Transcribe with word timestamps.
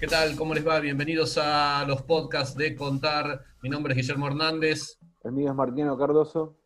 ¿Qué 0.00 0.06
tal? 0.06 0.36
¿Cómo 0.36 0.54
les 0.54 0.64
va? 0.64 0.78
Bienvenidos 0.78 1.38
a 1.38 1.84
los 1.84 2.02
podcasts 2.02 2.56
de 2.56 2.76
Contar. 2.76 3.42
Mi 3.62 3.68
nombre 3.68 3.94
es 3.94 3.96
Guillermo 3.96 4.28
Hernández. 4.28 4.96
El 5.24 5.32
mío 5.32 5.50
es 5.50 5.56
Martino 5.56 5.98
Cardoso. 5.98 6.56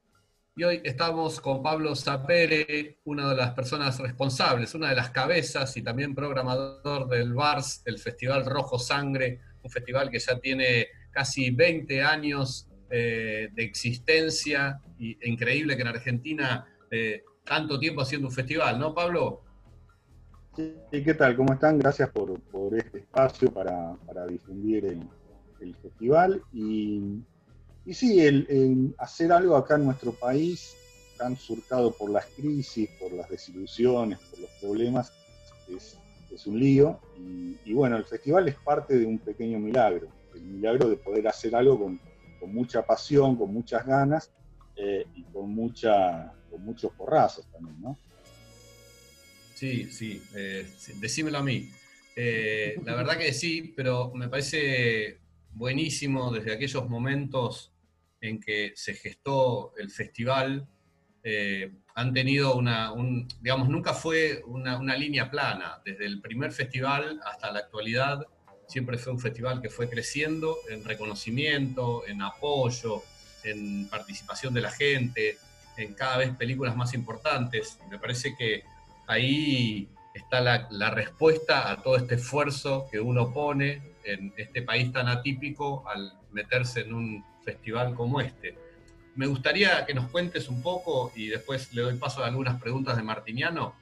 Y 0.55 0.65
hoy 0.65 0.83
estamos 0.85 1.41
con 1.41 1.63
Pablo 1.63 1.97
Zapere, 1.97 2.99
una 3.05 3.31
de 3.31 3.37
las 3.37 3.53
personas 3.53 3.99
responsables, 4.01 4.75
una 4.75 4.91
de 4.91 4.97
las 4.97 5.09
cabezas 5.13 5.75
y 5.79 5.83
también 5.83 6.15
programador 6.15 7.09
del 7.09 7.33
VARS, 7.33 7.81
el 7.87 7.99
Festival 7.99 8.45
Rojo 8.45 8.79
Sangre, 8.79 9.41
un 9.63 9.71
festival 9.71 10.11
que 10.11 10.19
ya 10.19 10.39
tiene 10.39 10.89
casi 11.11 11.51
20 11.51 12.03
años 12.03 12.69
eh, 12.91 13.49
de 13.51 13.65
existencia 13.65 14.79
y 14.99 15.17
increíble 15.27 15.75
que 15.75 15.83
en 15.83 15.89
Argentina 15.89 16.67
eh, 16.91 17.25
tanto 17.47 17.79
tiempo 17.79 18.03
haciendo 18.03 18.29
un 18.29 18.35
festival, 18.35 18.79
¿no, 18.79 18.95
Pablo? 18.95 19.41
Sí, 20.55 20.75
¿qué 20.91 21.15
tal? 21.15 21.35
¿Cómo 21.35 21.55
están? 21.55 21.79
Gracias 21.79 22.11
por, 22.11 22.39
este 22.77 22.99
espacio 22.99 23.51
para, 23.51 23.97
difundir 24.29 24.85
el, 24.85 25.75
festival. 25.77 26.43
Y, 26.53 27.23
sí, 27.91 28.21
el, 28.21 28.95
hacer 28.99 29.33
algo 29.33 29.57
acá 29.57 29.77
en 29.77 29.87
nuestro 29.87 30.13
país, 30.13 30.77
tan 31.17 31.37
surcado 31.37 31.93
por 31.93 32.11
las 32.11 32.27
crisis, 32.27 32.91
por 33.01 33.13
las 33.13 33.31
desilusiones, 33.31 34.19
por 34.19 34.41
los 34.41 34.51
problemas, 34.61 35.11
es, 35.71 35.99
un 36.47 36.61
lío. 36.61 37.01
Y, 37.65 37.73
bueno, 37.73 37.97
el 37.97 38.05
festival 38.05 38.47
es 38.47 38.57
parte 38.57 38.99
de 38.99 39.07
un 39.07 39.19
pequeño 39.19 39.59
milagro, 39.59 40.09
el 40.35 40.43
milagro 40.43 40.91
de 40.91 40.97
poder 40.99 41.29
hacer 41.29 41.57
algo 41.57 41.79
con, 41.79 42.01
mucha 42.53 42.85
pasión, 42.85 43.37
con 43.37 43.55
muchas 43.55 43.87
ganas 43.87 44.31
eh, 44.77 45.07
y 45.15 45.23
con, 45.25 45.49
mucha, 45.55 46.35
con 46.51 46.63
muchos 46.63 46.93
porrazos 46.93 47.47
también, 47.53 47.81
¿no? 47.81 47.97
Sí, 49.63 49.87
sí, 49.93 50.21
eh, 50.35 50.67
decímelo 50.97 51.39
a 51.39 51.43
mí. 51.45 51.71
Eh, 52.17 52.75
la 52.85 52.97
verdad 52.97 53.17
que 53.17 53.33
sí, 53.33 53.73
pero 53.77 54.11
me 54.13 54.29
parece 54.29 55.21
buenísimo 55.53 56.33
desde 56.33 56.53
aquellos 56.53 56.89
momentos 56.89 57.73
en 58.21 58.41
que 58.41 58.73
se 58.75 58.95
gestó 58.95 59.73
el 59.79 59.89
festival. 59.89 60.67
Eh, 61.23 61.71
han 61.95 62.13
tenido 62.13 62.57
una, 62.57 62.93
digamos, 63.41 63.69
nunca 63.69 63.95
fue 63.95 64.43
una, 64.47 64.79
una, 64.79 64.97
línea 64.97 65.31
plana. 65.31 65.81
Desde 65.85 66.07
el 66.07 66.21
primer 66.21 66.51
festival 66.51 67.21
hasta 67.25 67.53
la 67.53 67.61
actualidad, 67.61 68.27
siempre 68.67 68.99
fue 68.99 69.13
un 69.13 69.21
festival 69.21 69.63
que 69.63 69.71
fue 69.71 69.89
creciendo 69.89 70.57
en 70.71 70.83
reconocimiento, 70.83 72.05
en 72.09 72.21
apoyo, 72.21 73.05
en 73.45 73.89
participación 73.89 74.55
de 74.55 74.61
la 74.61 74.73
gente, 74.73 75.39
en 75.77 75.95
cada 75.95 76.17
vez 76.17 76.35
películas 76.35 76.75
más 76.75 76.95
importantes. 76.95 77.79
Me 77.89 78.01
parece 78.01 78.35
que 78.37 78.65
ahí 79.07 79.89
está 80.15 80.41
la, 80.41 80.91
respuesta 80.91 81.71
a 81.71 81.83
todo 81.83 81.97
este 81.97 82.17
esfuerzo 82.17 82.87
que 82.91 83.01
uno 83.01 83.33
pone 83.33 83.95
en 84.05 84.33
este 84.37 84.63
país 84.63 84.93
tan 84.93 85.09
atípico 85.09 85.89
al 85.89 86.13
meterse 86.33 86.81
en 86.81 86.95
un 86.95 87.25
festival 87.45 87.95
como 87.95 88.21
este. 88.21 88.57
Me 89.15 89.27
gustaría 89.27 89.85
que 89.85 89.95
nos 89.95 90.11
cuentes 90.11 90.49
un 90.49 90.63
poco, 90.63 91.13
y 91.15 91.29
después 91.29 91.73
le 91.75 91.83
doy 91.83 91.97
paso 91.97 92.23
a 92.23 92.27
algunas 92.27 92.61
preguntas 92.61 92.97
de 92.97 93.03
Martiniano, 93.03 93.75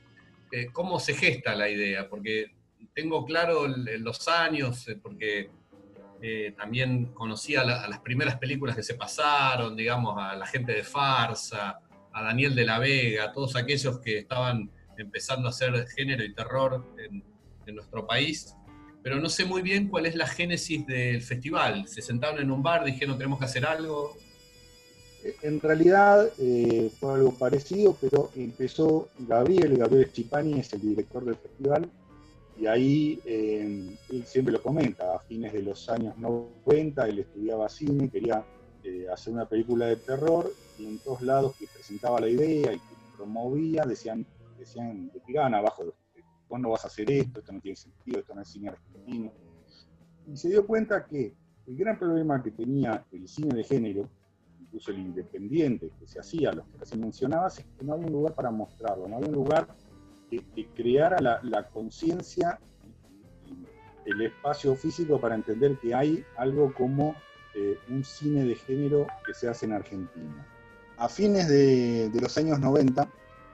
eh, 0.50 0.66
cómo 0.72 0.98
se 0.98 1.14
gesta 1.14 1.54
la 1.54 1.68
idea, 1.68 2.08
porque 2.08 2.52
tengo 2.94 3.24
claro 3.24 3.68
los 3.68 4.26
años, 4.28 4.88
eh, 4.88 4.98
porque 5.00 5.50
eh, 6.20 6.52
también 6.56 7.06
conocí 7.14 7.54
a, 7.54 7.62
a, 7.62 7.88
las 7.88 8.00
primeras 8.00 8.36
películas 8.36 8.74
que 8.74 8.82
se 8.82 8.94
pasaron, 8.94 9.76
digamos, 9.76 10.18
a 10.18 10.34
la 10.34 10.46
gente 10.46 10.72
de 10.72 10.82
Farsa, 10.82 11.78
a 12.12 12.22
Daniel 12.22 12.54
de 12.54 12.64
la 12.64 12.78
Vega, 12.78 13.32
todos 13.32 13.54
aquellos 13.54 14.00
que 14.00 14.18
estaban 14.18 14.70
empezando 15.01 15.48
a 15.48 15.51
hacer 15.51 15.87
género 15.89 16.25
y 16.25 16.34
terror 16.34 16.84
en, 16.98 17.25
nuestro 17.73 18.05
país, 18.05 18.56
pero 19.01 19.20
no 19.20 19.29
sé 19.29 19.45
muy 19.45 19.62
bien 19.62 19.87
cuál 19.87 20.05
es 20.06 20.17
la 20.17 20.27
génesis 20.27 20.84
del 20.89 21.23
festival. 21.23 21.87
Se 21.87 22.03
sentaron 22.03 22.41
en 22.41 22.51
un 22.51 22.65
bar, 22.65 22.84
dijeron 22.84 23.17
tenemos 23.17 23.39
que 23.39 23.45
hacer 23.45 23.65
algo. 23.65 24.17
En 25.41 25.61
realidad 25.61 26.28
eh, 26.39 26.91
fue 26.99 27.15
algo 27.15 27.33
parecido, 27.33 27.97
pero 28.00 28.33
empezó 28.34 29.09
Gabriel, 29.21 29.77
Gabriel 29.77 30.10
Chipani 30.12 30.59
es 30.59 30.72
el 30.72 30.81
director 30.81 31.25
del 31.25 31.37
festival, 31.37 31.89
y 32.60 32.66
ahí 32.66 33.21
eh, 33.25 33.97
él 34.10 34.25
siempre 34.27 34.53
lo 34.53 34.60
comenta, 34.60 35.15
a 35.15 35.21
fines 35.21 35.53
de 35.53 35.62
los 35.62 35.89
años 35.89 36.19
90 36.19 37.09
él 37.09 37.21
estudiaba 37.21 37.69
cine, 37.69 38.10
quería 38.10 38.44
eh, 38.83 39.06
hacer 39.12 39.33
una 39.33 39.47
película 39.47 39.87
de 39.87 39.97
terror, 39.97 40.53
y 40.78 40.87
en 40.87 40.99
todos 40.99 41.22
lados 41.22 41.55
que 41.56 41.66
presentaba 41.66 42.21
la 42.21 42.28
idea 42.28 42.72
y 42.72 42.78
que 42.78 42.94
promovía, 43.16 43.84
decían, 43.84 44.27
decían, 44.60 45.10
le 45.12 45.21
tiraban 45.21 45.54
abajo, 45.54 45.94
vos 46.48 46.60
no 46.60 46.71
vas 46.71 46.84
a 46.84 46.88
hacer 46.88 47.10
esto, 47.10 47.41
esto 47.41 47.53
no 47.53 47.60
tiene 47.60 47.76
sentido, 47.76 48.21
esto 48.21 48.34
no 48.34 48.43
es 48.43 48.48
cine 48.48 48.69
argentino. 48.69 49.32
Y 50.26 50.37
se 50.37 50.48
dio 50.48 50.66
cuenta 50.66 51.06
que 51.06 51.34
el 51.66 51.76
gran 51.76 51.98
problema 51.98 52.43
que 52.43 52.50
tenía 52.50 53.04
el 53.12 53.28
cine 53.28 53.54
de 53.54 53.65
género, 53.65 54.09
incluso 54.60 54.91
el 54.91 54.98
independiente 54.98 55.91
que 55.98 56.06
se 56.06 56.19
hacía, 56.19 56.53
los 56.53 56.66
que 56.66 56.78
recién 56.78 57.00
mencionabas, 57.00 57.59
es 57.59 57.66
que 57.78 57.84
no 57.84 57.94
había 57.94 58.06
un 58.06 58.12
lugar 58.12 58.34
para 58.34 58.50
mostrarlo, 58.50 59.09
no 59.09 59.16
había 59.16 59.28
un 59.28 59.34
lugar 59.34 59.69
que, 60.28 60.69
creara 60.75 61.41
la, 61.42 61.69
conciencia, 61.69 62.60
el 64.04 64.21
espacio 64.22 64.75
físico 64.75 65.21
para 65.21 65.34
entender 65.34 65.78
que 65.78 65.94
hay 65.94 66.25
algo 66.37 66.72
como 66.75 67.15
eh, 67.54 67.77
un 67.88 68.04
cine 68.04 68.44
de 68.44 68.54
género 68.54 69.06
que 69.27 69.34
se 69.34 69.48
hace 69.48 69.66
en 69.66 69.72
Argentina. 69.72 70.47
A 70.98 71.09
fines 71.09 71.48
de, 71.48 72.10
de 72.10 72.21
los 72.21 72.37
años 72.37 72.60
90, 72.60 73.09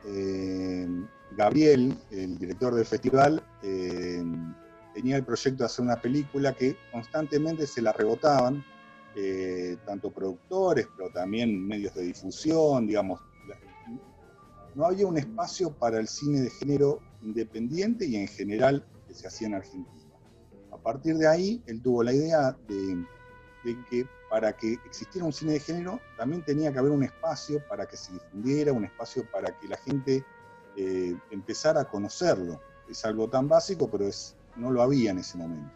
eh, 0.07 0.87
Gabriel, 1.33 1.97
el 2.11 2.39
director 2.39 2.75
del 2.75 2.87
festival, 2.87 3.43
eh, 3.63 4.23
tenía 4.95 5.17
el 5.17 5.25
proyecto 5.25 5.65
de 5.65 5.67
hacer 5.67 5.85
una 5.85 6.01
película 6.01 6.55
que 6.55 6.77
constantemente 6.93 7.67
se 7.67 7.83
la 7.83 7.93
rebotaban, 7.93 8.65
eh, 9.17 9.77
tanto 9.85 10.11
productores, 10.11 10.87
pero 10.97 11.11
también 11.11 11.67
medios 11.67 11.95
de 11.95 12.05
difusión, 12.05 12.87
digamos. 12.87 13.21
No 14.75 14.85
había 14.85 15.07
un 15.07 15.17
espacio 15.17 15.71
para 15.71 15.99
el 15.99 16.07
cine 16.07 16.41
de 16.41 16.51
género 16.51 17.01
independiente 17.23 18.07
y 18.07 18.17
en 18.17 18.29
general 18.29 18.87
que 19.09 19.15
se 19.15 19.27
hacía 19.27 19.49
en 19.49 19.55
Argentina. 19.55 19.97
A 20.71 20.77
partir 20.77 21.17
de 21.17 21.27
ahí, 21.27 21.63
él 21.67 21.81
tuvo 21.83 22.03
la 22.03 22.13
idea 22.13 22.57
de, 22.69 23.05
de 23.65 23.85
que 23.89 24.07
para 24.29 24.57
que 24.57 24.75
existiera 24.85 25.25
un 25.25 25.33
cine 25.33 25.53
de 25.53 25.61
género, 25.61 26.01
también 26.17 26.45
tenía 26.45 26.73
que 26.73 26.79
haber 26.79 26.91
un 26.91 27.05
espacio 27.05 27.63
para 27.69 27.87
que 27.87 27.97
se 27.97 28.13
difundiera, 28.13 28.73
un 28.73 28.85
espacio 28.85 29.25
para 29.31 29.57
que 29.59 29.69
la 29.69 29.77
gente 29.77 30.25
eh, 30.77 31.17
empezara 31.31 31.83
a 31.83 31.85
conocerlo. 31.89 32.61
Es 32.89 33.05
algo 33.05 33.29
tan 33.29 33.49
básico, 33.49 33.89
pero 33.91 34.07
es, 34.07 34.37
no 34.57 34.71
lo 34.71 34.83
había 34.83 35.11
en 35.13 35.19
ese 35.19 35.39
momento. 35.39 35.71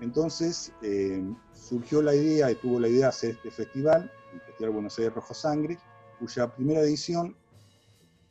Entonces 0.00 0.72
eh, 0.82 1.22
surgió 1.52 2.02
la 2.02 2.14
idea 2.14 2.50
y 2.50 2.56
tuvo 2.56 2.80
la 2.80 2.88
idea 2.88 3.02
de 3.02 3.06
hacer 3.06 3.30
este 3.32 3.50
festival, 3.50 4.10
el 4.32 4.40
Festival 4.40 4.72
Buenos 4.72 4.98
Aires 4.98 5.14
Rojo 5.14 5.34
Sangre, 5.34 5.78
cuya 6.18 6.52
primera 6.52 6.80
edición 6.80 7.36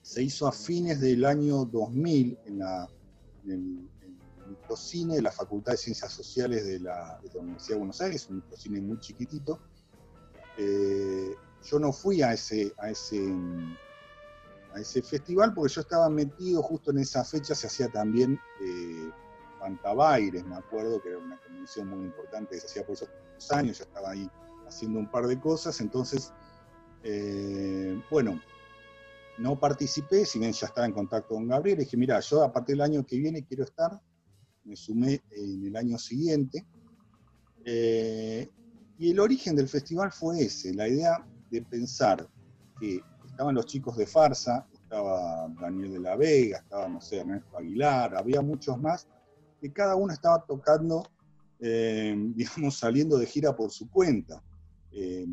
se 0.02 0.24
hizo 0.24 0.48
a 0.48 0.52
fines 0.52 1.00
del 1.00 1.26
año 1.26 1.66
2000 1.66 2.40
en, 2.46 2.60
la, 2.60 2.88
microcine 4.72 5.16
de 5.16 5.22
la 5.22 5.32
Facultad 5.32 5.74
de 5.74 5.78
Ciencias 5.78 6.14
Sociales 6.14 6.66
de 6.66 6.80
la, 6.80 7.20
Universidad 7.34 7.76
de 7.76 7.80
Buenos 7.80 8.02
Aires, 8.02 8.28
un 8.30 8.38
microcine 8.38 8.80
muy 8.80 9.00
chiquitito. 9.00 9.60
Eh, 10.58 11.36
yo 11.64 11.80
no 11.80 11.92
fui 11.92 12.22
a 12.22 12.34
ese, 12.34 12.74
a, 12.78 12.90
ese, 12.90 13.22
a 14.74 14.80
ese 14.80 15.02
festival 15.02 15.54
porque 15.54 15.74
yo 15.74 15.82
estaba 15.82 16.10
metido 16.10 16.64
justo 16.64 16.92
en 16.92 17.00
esa 17.00 17.26
fecha, 17.26 17.54
se 17.54 17.68
hacía 17.68 17.90
también 17.90 18.40
eh, 18.62 19.12
Pantabaires, 19.60 20.46
me 20.46 20.56
acuerdo, 20.56 21.02
que 21.02 21.10
era 21.10 21.18
una 21.18 21.40
convención 21.42 21.90
muy 21.90 22.06
importante 22.06 22.58
se 22.58 22.68
hacía 22.68 22.86
por 22.86 22.96
esos 22.96 23.10
años, 23.52 23.78
yo 23.78 23.84
estaba 23.84 24.12
ahí 24.12 24.30
haciendo 24.66 25.00
un 25.00 25.12
par 25.12 25.28
de 25.28 25.38
cosas, 25.38 25.82
entonces, 25.82 26.32
eh, 27.04 28.02
bueno, 28.10 28.40
no 29.38 29.60
participé, 29.60 30.26
si 30.26 30.40
bien 30.40 30.54
ya 30.54 30.68
estaba 30.68 30.88
en 30.88 30.94
contacto 30.94 31.36
con 31.36 31.48
Gabriel, 31.48 31.80
dije, 31.80 31.98
mira, 31.98 32.20
yo 32.22 32.42
a 32.42 32.52
partir 32.54 32.78
del 32.78 32.82
año 32.82 33.06
que 33.06 33.18
viene 33.18 33.46
quiero 33.46 33.66
estar, 33.66 34.02
me 34.64 34.76
sumé 34.76 35.22
en 35.32 35.66
el 35.66 35.76
año 35.76 35.98
siguiente. 35.98 36.66
Eh, 37.66 38.50
y 38.98 39.12
el 39.12 39.20
origen 39.20 39.56
del 39.56 39.68
festival 39.68 40.12
fue 40.12 40.42
ese, 40.42 40.74
la 40.74 40.88
idea 40.88 41.26
de 41.50 41.62
pensar 41.64 42.28
que 42.80 43.02
estaban 43.26 43.56
los 43.56 43.66
chicos 43.66 43.98
de 43.98 44.06
farsa, 44.06 44.68
estaba 44.74 45.48
Daniel 45.60 45.94
de 45.94 46.00
la 46.00 46.16
Vega, 46.16 46.60
estaba, 46.60 46.88
no 46.88 47.02
sé, 47.02 47.20
Ernesto 47.20 47.58
Aguilar, 47.58 48.16
había 48.16 48.42
muchos 48.42 48.80
más, 48.80 49.08
que 49.60 49.72
cada 49.72 49.96
uno 49.96 50.14
estaba 50.14 50.44
tocando, 50.46 51.10
eh, 51.60 52.16
digamos, 52.36 52.78
saliendo 52.78 53.18
de 53.18 53.26
gira 53.26 53.56
por 53.56 53.72
su 53.72 53.90
cuenta. 53.90 54.44
Eh, 54.92 55.26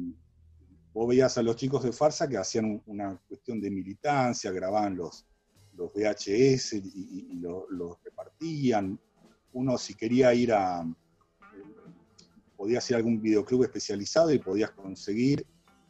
vos 0.92 1.08
veías 1.08 1.36
a 1.38 1.42
los 1.42 1.56
chicos 1.56 1.82
de 1.82 1.92
farsa 1.92 2.28
que 2.28 2.38
hacían 2.38 2.82
una 2.86 3.20
cuestión 3.28 3.60
de 3.60 3.70
militancia, 3.70 4.50
grababan 4.52 4.96
los, 4.96 5.26
los 5.74 5.92
VHS 5.92 6.74
y, 6.74 7.40
los 7.40 8.02
repartían, 8.02 8.98
uno 9.58 9.76
si 9.76 9.94
quería 9.94 10.32
ir 10.34 10.52
a, 10.52 10.86
podías 12.56 12.88
ir 12.90 12.94
a 12.94 12.98
algún 12.98 13.20
videoclub 13.20 13.64
especializado 13.64 14.32
y 14.32 14.38
podías 14.38 14.70
conseguir 14.70 15.44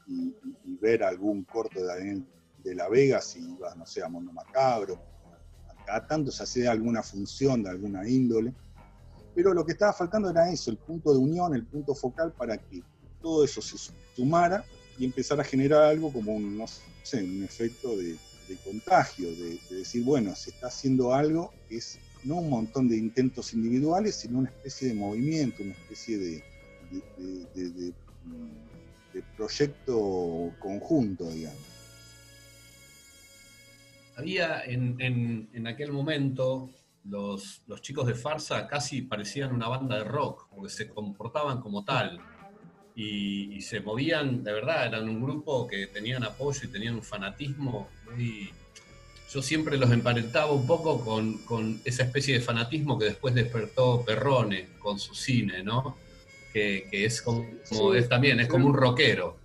y, 0.06 0.35
ver 0.81 1.03
algún 1.03 1.43
corto 1.44 1.81
de 1.81 1.87
Daniel 1.87 2.25
de 2.62 2.75
la 2.75 2.88
Vega, 2.88 3.20
si 3.20 3.41
ibas, 3.41 3.76
no 3.76 3.85
sé, 3.85 4.03
a 4.03 4.09
Mundo 4.09 4.32
Macabro, 4.32 5.03
acá 5.69 6.06
tanto 6.06 6.31
se 6.31 6.44
hacía 6.44 6.70
alguna 6.70 7.03
función 7.03 7.62
de 7.65 7.70
alguna 7.70 8.09
índole. 8.09 8.55
pero 9.35 9.53
lo 9.53 9.67
que 9.67 9.73
estaba 9.73 9.93
faltando 9.93 10.31
era 10.31 10.50
eso, 10.50 10.70
el 10.70 10.79
punto 10.79 11.12
de 11.12 11.19
unión, 11.19 11.53
el 11.55 11.67
punto 11.67 11.94
focal 11.94 12.32
para 12.32 12.56
que 12.56 12.82
todo 13.20 13.44
eso 13.44 13.61
se 13.61 13.76
sumara 14.15 14.65
y 14.99 15.05
empezar 15.05 15.41
a 15.41 15.44
generar 15.44 15.82
algo 15.82 16.12
como 16.12 16.32
un, 16.32 16.65
efecto 17.44 17.97
de, 17.97 18.17
contagio, 18.65 19.31
de, 19.31 19.61
decir, 19.70 20.05
bueno, 20.05 20.35
se 20.37 20.50
está 20.50 20.69
haciendo 20.69 21.12
algo 21.12 21.53
es 21.69 21.99
no 22.25 22.37
un 22.37 22.50
montón 22.50 22.88
de 22.88 22.97
intentos 22.97 23.53
individuales, 23.55 24.17
sino 24.17 24.38
una 24.38 24.50
especie 24.50 24.88
de 24.88 24.94
movimiento, 24.94 25.62
una 25.62 25.73
especie 25.73 26.19
de, 26.19 26.43
de 27.55 27.93
proyecto 29.37 30.53
conjunto, 30.59 31.31
digamos. 31.31 31.59
Había 34.17 34.65
en, 34.65 34.97
en, 35.53 35.67
aquel 35.67 35.93
momento 35.93 36.70
los, 37.05 37.62
los, 37.69 37.81
chicos 37.81 38.06
de 38.06 38.15
Farsa 38.15 38.67
casi 38.67 39.03
parecían 39.03 39.53
una 39.53 39.69
banda 39.69 39.99
de 39.99 40.05
rock, 40.05 40.49
porque 40.50 40.70
se 40.70 40.88
comportaban 40.88 41.61
como 41.61 41.85
tal 41.85 42.20
y, 42.97 43.61
se 43.61 43.81
movían, 43.81 44.43
de 44.43 44.53
verdad, 44.53 44.87
eran 44.87 45.09
un 45.09 45.23
grupo 45.23 45.69
que 45.69 45.87
tenían 45.87 46.25
apoyo 46.25 46.61
y 46.65 46.69
tenían 46.69 46.97
un 46.97 47.03
fanatismo 47.03 47.88
muy... 48.11 48.50
Yo 49.30 49.42
siempre 49.42 49.76
los 49.76 49.90
emparentaba 49.90 50.52
un 50.52 50.66
poco 50.66 51.04
con, 51.04 51.38
con 51.38 51.80
esa 51.84 52.04
especie 52.04 52.34
de 52.34 52.40
fanatismo 52.40 52.98
que 52.98 53.06
después 53.06 53.34
despertó 53.34 54.02
Perrone 54.04 54.69
con 54.78 54.98
su 54.98 55.14
cine, 55.14 55.62
¿no? 55.62 55.96
Que, 56.52 56.88
que 56.90 57.04
es 57.04 57.20
como, 57.20 57.44
es 57.94 58.08
también, 58.08 58.40
es 58.40 58.48
como 58.48 58.66
un 58.66 58.75
rockero. 58.75 59.36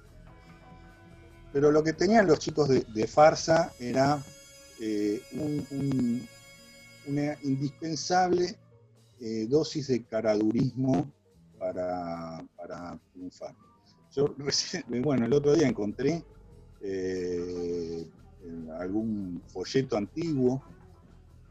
Pero 1.52 1.72
lo 1.72 1.84
que 1.84 1.94
tenían 1.94 2.28
los 2.28 2.40
chicos 2.40 2.70
de, 2.70 2.80
de 2.82 3.08
Farsa 3.08 3.74
era 3.80 4.24
eh, 4.80 5.22
una 7.06 7.38
indispensable 7.44 8.58
eh, 9.20 9.46
dosis 9.48 9.88
de 9.88 10.04
caradurismo 10.04 11.12
para, 11.60 12.44
triunfar. 13.14 13.56
Yo 14.16 14.36
bueno, 14.88 15.26
el 15.26 15.34
otro 15.34 15.54
día 15.54 15.68
encontré 15.68 16.24
eh, 16.82 18.06
algún 18.80 19.42
folleto 19.48 19.98
antiguo 19.98 20.62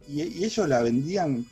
y, 0.08 0.44
ellos 0.44 0.68
la 0.68 0.82
vendían 0.82 1.46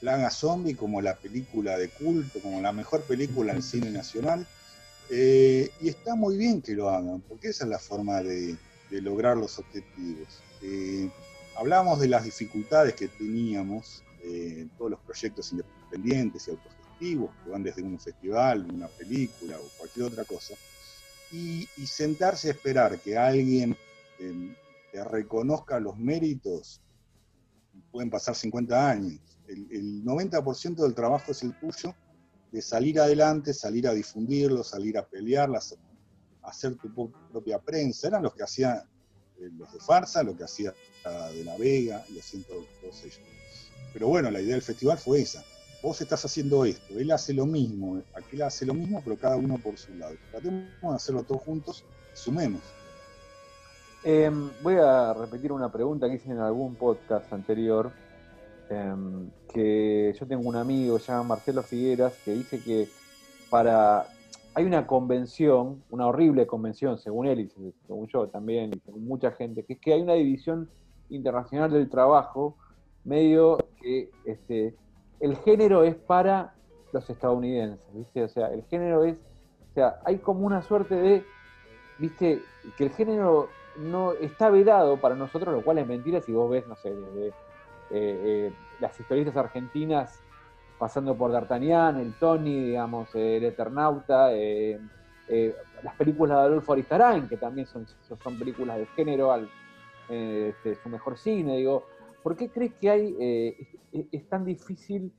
Plaga 0.00 0.30
Zombie 0.30 0.74
como 0.74 1.00
la 1.00 1.16
película 1.16 1.78
de 1.78 1.88
culto, 1.88 2.40
como 2.40 2.60
la 2.60 2.72
mejor 2.72 3.02
película 3.02 3.52
en 3.52 3.62
cine 3.62 3.90
nacional. 3.90 4.46
y 5.10 5.88
está 5.88 6.14
muy 6.14 6.36
bien 6.36 6.60
que 6.60 6.74
lo 6.74 6.90
hagan, 6.90 7.22
porque 7.22 7.48
esa 7.48 7.64
es 7.64 7.70
la 7.70 7.78
forma 7.78 8.22
de 8.22 8.56
lograr 8.90 9.36
los 9.36 9.58
objetivos. 9.58 10.42
Eh, 10.62 11.10
hablamos 11.56 12.00
de 12.00 12.08
las 12.08 12.24
dificultades 12.24 12.94
que 12.94 13.08
teníamos 13.08 14.02
eh, 14.22 14.56
en 14.60 14.68
todos 14.70 14.90
los 14.90 15.00
proyectos 15.00 15.52
independientes 15.52 16.48
y 16.48 16.50
autogestivos, 16.50 17.30
que 17.44 17.50
van 17.50 17.62
desde 17.62 17.82
un 17.82 17.98
festival, 17.98 18.66
una 18.72 18.88
película 18.88 19.56
o 19.58 19.68
cualquier 19.78 20.06
otra 20.06 20.24
cosa, 20.24 20.54
y, 21.30 21.68
sentarse 21.86 22.48
a 22.48 22.52
esperar 22.52 22.98
que 23.00 23.16
alguien 23.16 23.76
em, 24.18 24.54
te 24.92 25.04
reconozca 25.04 25.80
los 25.80 25.96
méritos, 25.98 26.80
pueden 27.90 28.10
pasar 28.10 28.34
50 28.34 28.90
años. 28.90 29.20
El, 29.46 29.68
el 29.70 30.04
90% 30.04 30.76
del 30.76 30.94
trabajo 30.94 31.32
es 31.32 31.42
el 31.42 31.58
tuyo, 31.58 31.94
de 32.50 32.62
salir 32.62 33.00
adelante, 33.00 33.52
salir 33.52 33.86
a 33.88 33.92
difundirlo, 33.92 34.64
salir 34.64 34.96
a 34.98 35.06
pelearlas, 35.06 35.76
hacer 36.42 36.76
tu 36.76 37.12
propia 37.30 37.58
prensa. 37.58 38.08
Eran 38.08 38.22
los 38.22 38.34
que 38.34 38.42
hacían 38.42 38.78
eh, 39.38 39.50
los 39.56 39.72
de 39.72 39.80
Farsa, 39.80 40.22
lo 40.22 40.36
que 40.36 40.44
hacía 40.44 40.72
de 41.32 41.44
La 41.44 41.56
Vega 41.56 42.04
y 42.08 42.18
haciendo 42.18 42.48
todos 42.80 43.00
ellos. 43.04 43.20
Pero 43.92 44.08
bueno, 44.08 44.30
la 44.30 44.40
idea 44.40 44.54
del 44.54 44.62
festival 44.62 44.98
fue 44.98 45.20
esa. 45.20 45.44
Vos 45.82 46.00
estás 46.00 46.24
haciendo 46.24 46.64
esto, 46.64 46.98
él 46.98 47.10
hace 47.12 47.32
lo 47.32 47.46
mismo, 47.46 48.02
aquel 48.14 48.42
hace 48.42 48.66
lo 48.66 48.74
mismo, 48.74 49.00
pero 49.04 49.16
cada 49.16 49.36
uno 49.36 49.58
por 49.58 49.78
su 49.78 49.94
lado. 49.94 50.16
Tratemos 50.30 50.66
de 50.82 50.94
hacerlo 50.94 51.22
todos 51.22 51.42
juntos 51.42 51.84
sumemos. 52.14 52.62
Em, 54.08 54.50
voy 54.62 54.76
a 54.76 55.12
repetir 55.14 55.50
una 55.50 55.72
pregunta 55.72 56.06
que 56.06 56.14
hice 56.14 56.30
en 56.30 56.38
algún 56.38 56.76
podcast 56.76 57.32
anterior, 57.32 57.90
em, 58.70 59.28
que 59.52 60.14
yo 60.16 60.28
tengo 60.28 60.48
un 60.48 60.54
amigo, 60.54 61.00
se 61.00 61.10
llama 61.10 61.30
Marcelo 61.30 61.64
Figueras, 61.64 62.16
que 62.24 62.30
dice 62.30 62.62
que 62.62 62.88
para 63.50 64.06
hay 64.54 64.64
una 64.64 64.86
convención, 64.86 65.82
una 65.90 66.06
horrible 66.06 66.46
convención, 66.46 66.98
según 66.98 67.26
él 67.26 67.40
y 67.40 67.74
según 67.84 68.06
yo 68.06 68.28
también, 68.28 68.70
y 68.76 68.78
según 68.78 69.08
mucha 69.08 69.32
gente, 69.32 69.64
que 69.64 69.72
es 69.72 69.80
que 69.80 69.94
hay 69.94 70.02
una 70.02 70.14
división 70.14 70.70
internacional 71.08 71.72
del 71.72 71.90
trabajo, 71.90 72.56
medio 73.02 73.58
que 73.82 74.12
este, 74.24 74.76
el 75.18 75.36
género 75.38 75.82
es 75.82 75.96
para 75.96 76.54
los 76.92 77.10
estadounidenses, 77.10 77.84
¿viste? 77.92 78.22
O 78.22 78.28
sea, 78.28 78.52
el 78.52 78.62
género 78.66 79.02
es, 79.02 79.16
o 79.16 79.74
sea, 79.74 79.98
hay 80.04 80.18
como 80.18 80.46
una 80.46 80.62
suerte 80.62 80.94
de, 80.94 81.24
¿viste? 81.98 82.40
Que 82.78 82.84
el 82.84 82.90
género 82.90 83.48
no 83.78 84.12
está 84.12 84.50
vedado 84.50 84.96
para 84.98 85.14
nosotros, 85.14 85.54
lo 85.54 85.62
cual 85.62 85.78
es 85.78 85.86
mentira 85.86 86.20
si 86.20 86.32
vos 86.32 86.50
ves, 86.50 86.66
no 86.66 86.76
sé, 86.76 86.94
desde 86.94 87.28
eh, 87.28 87.32
eh, 87.90 88.52
las 88.80 88.98
historietas 88.98 89.36
argentinas 89.36 90.20
pasando 90.78 91.16
por 91.16 91.32
D'Artagnan, 91.32 91.98
el 91.98 92.14
Tony, 92.14 92.66
digamos, 92.66 93.14
el 93.14 93.44
Eternauta, 93.44 94.34
eh, 94.34 94.78
las 95.82 95.94
películas 95.96 96.38
de 96.38 96.44
Adolfo 96.44 96.72
Aristarain, 96.72 97.28
que 97.28 97.36
también 97.36 97.66
son, 97.66 97.86
son 98.02 98.38
películas 98.38 98.78
de 98.78 98.86
género, 98.86 99.34
este, 100.08 100.74
su 100.76 100.88
mejor 100.88 101.16
cine, 101.16 101.56
digo, 101.56 101.84
¿por 102.22 102.36
qué 102.36 102.50
crees 102.50 102.74
que 102.74 102.90
hay, 102.90 103.66
es, 104.12 104.28
tan 104.28 104.44
difícil 104.44 105.12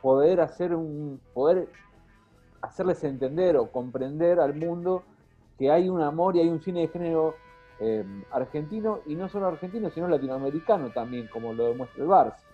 poder 0.00 0.40
hacer 0.40 0.74
un, 0.74 1.20
poder 1.34 1.68
hacerles 2.62 3.02
entender 3.04 3.56
o 3.56 3.70
comprender 3.70 4.40
al 4.40 4.54
mundo 4.54 5.02
que 5.58 5.70
hay 5.70 5.88
un 5.88 6.00
amor 6.00 6.36
y 6.36 6.40
hay 6.40 6.48
un 6.48 6.62
cine 6.62 6.82
de 6.82 6.88
género 6.88 7.34
argentino, 8.32 9.00
y 9.06 9.14
no 9.14 9.28
solo 9.28 9.46
argentino, 9.46 9.88
sino 9.90 10.08
latinoamericano 10.08 10.90
también, 10.90 11.28
como 11.28 11.52
lo 11.52 11.68
demuestra 11.68 12.02
el 12.02 12.08
Barça? 12.08 12.48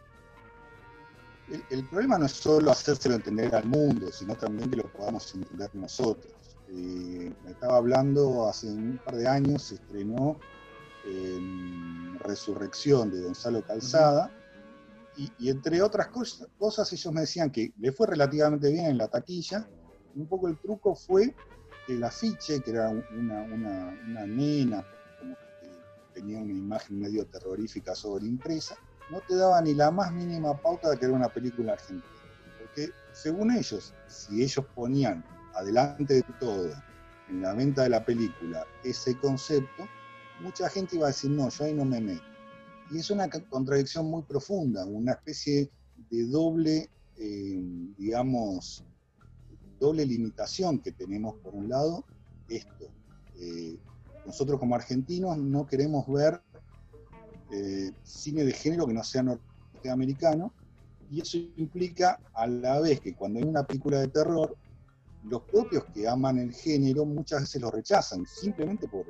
el, 1.71 1.85
problema 1.89 2.19
no 2.19 2.27
es 2.27 2.33
solo 2.33 2.71
hacérselo 2.71 3.17
entender 3.17 3.55
al 3.55 3.67
mundo, 3.67 4.11
sino 4.11 4.35
también 4.35 4.71
que 4.71 4.77
lo 4.77 4.93
podamos 4.93 5.35
entender 5.35 5.71
nosotros. 5.75 6.33
Eh, 6.69 7.33
me 7.45 7.51
estaba 7.51 7.77
hablando 7.77 8.49
hace 8.49 8.67
un 8.69 8.99
par 9.05 9.17
de 9.17 9.29
años, 9.29 9.63
se 9.63 9.75
estrenó 9.77 10.39
Resurrección 12.21 13.11
de 13.11 13.23
Gonzalo 13.23 13.63
Calzada, 13.63 14.31
y, 15.17 15.49
entre 15.49 15.81
otras 15.83 16.09
cosas, 16.09 16.93
ellos 16.93 17.13
me 17.13 17.21
decían 17.21 17.51
que 17.53 17.73
le 17.79 17.93
fue 17.93 18.07
relativamente 18.07 18.73
bien 18.73 18.87
en 18.87 18.99
la 18.99 19.07
taquilla, 19.07 19.69
un 20.17 20.27
poco 20.27 20.49
el 20.49 20.59
truco 20.59 20.97
fue 20.97 21.35
el 21.89 22.03
afiche, 22.05 22.61
que 22.61 22.71
era 22.71 22.89
una, 22.89 23.43
una 23.43 24.27
nena, 24.27 24.87
como 25.19 25.35
que 25.35 25.69
tenía 26.15 26.39
una 26.39 26.53
imagen 26.53 27.01
medio 27.01 27.27
terrorífica 27.27 27.95
sobre 27.95 28.27
impresa, 28.27 28.77
no 29.11 29.21
te 29.21 29.37
daba 29.37 29.61
ni 29.61 29.75
la 29.75 29.91
más 29.91 30.13
mínima 30.13 30.57
pauta 30.57 30.91
de 30.91 30.99
que 30.99 31.05
era 31.05 31.15
una 31.15 31.29
película 31.29 31.75
argentina. 31.75 32.09
Porque 32.59 32.91
según 33.13 33.51
ellos, 33.51 33.93
si 34.07 34.43
ellos 34.43 34.65
ponían 34.75 35.25
adelante 35.55 36.15
de 36.15 36.25
todo 36.41 36.71
en 37.29 37.43
la 37.43 37.55
venta 37.55 37.83
de 37.83 37.91
la 37.91 38.05
película 38.05 38.67
ese 38.83 39.17
concepto, 39.19 39.87
mucha 40.41 40.69
gente 40.69 40.97
iba 40.97 41.07
a 41.07 41.11
decir, 41.11 41.31
no, 41.31 41.49
yo 41.49 41.65
ahí 41.65 41.75
no 41.75 41.85
me 41.85 42.01
meto. 42.01 42.23
Y 42.91 42.99
es 42.99 43.11
una 43.11 43.29
contradicción 43.29 44.07
muy 44.07 44.23
profunda, 44.23 44.85
una 44.85 45.13
especie 45.13 45.71
de 46.11 46.27
doble, 46.27 46.91
eh, 47.17 47.63
digamos, 47.97 48.85
doble 49.85 50.07
limitación 50.07 50.79
que 50.79 50.93
tenemos 50.93 51.35
por 51.37 51.55
un 51.55 51.69
lado, 51.69 52.05
esto. 52.49 52.87
Eh, 53.39 53.77
nosotros 54.25 54.59
como 54.59 54.75
argentinos 54.75 55.37
no 55.37 55.67
queremos 55.67 56.07
ver 56.09 56.41
eh, 57.53 57.93
cine 58.03 58.45
de 58.45 58.53
género 58.53 58.87
que 58.87 58.95
no 58.95 59.05
sea 59.05 59.23
norteamericano, 59.23 60.53
y 61.11 61.21
eso 61.21 61.37
implica 61.57 62.19
a 62.33 62.47
la 62.47 62.81
vez 62.81 63.01
que 63.01 63.15
cuando 63.15 63.39
hay 63.39 63.45
una 63.45 63.65
película 63.65 64.01
de 64.01 64.09
terror, 64.09 64.57
los 65.25 65.43
propios 65.43 65.85
que 65.93 66.09
aman 66.09 66.39
el 66.39 66.53
género 66.53 67.05
muchas 67.05 67.43
veces 67.43 67.61
lo 67.61 67.71
rechazan, 67.71 68.27
simplemente 68.27 68.89
por, 68.89 69.07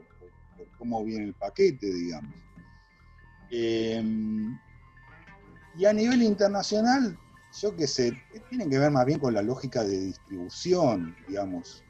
cómo 0.76 1.04
viene 1.04 1.26
el 1.26 1.34
paquete, 1.34 1.86
digamos. 1.86 2.34
Em, 3.50 4.58
y 5.76 5.84
a 5.84 5.92
nivel 5.92 6.22
internacional, 6.22 7.16
yo 7.60 7.76
qué 7.76 7.86
sé, 7.86 8.12
tienen 8.48 8.68
que 8.68 8.78
ver 8.78 8.90
más 8.90 9.06
bien 9.06 9.18
con 9.18 9.34
la 9.34 9.42
lógica 9.42 9.84
de 9.84 9.98
distribución, 9.98 11.14
digamos 11.28 11.84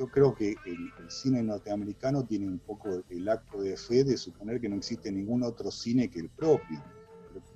yo 0.00 0.08
creo 0.08 0.34
que 0.34 0.56
el, 0.64 1.10
cine 1.10 1.42
norteamericano 1.42 2.24
tiene 2.24 2.46
un 2.46 2.58
poco 2.58 3.02
el 3.10 3.28
acto 3.28 3.60
de 3.60 3.76
fe 3.76 4.02
de 4.02 4.16
suponer 4.16 4.58
que 4.58 4.66
no 4.66 4.76
existe 4.76 5.12
ningún 5.12 5.42
otro 5.42 5.70
cine 5.70 6.08
que 6.08 6.20
el 6.20 6.30
propio. 6.30 6.82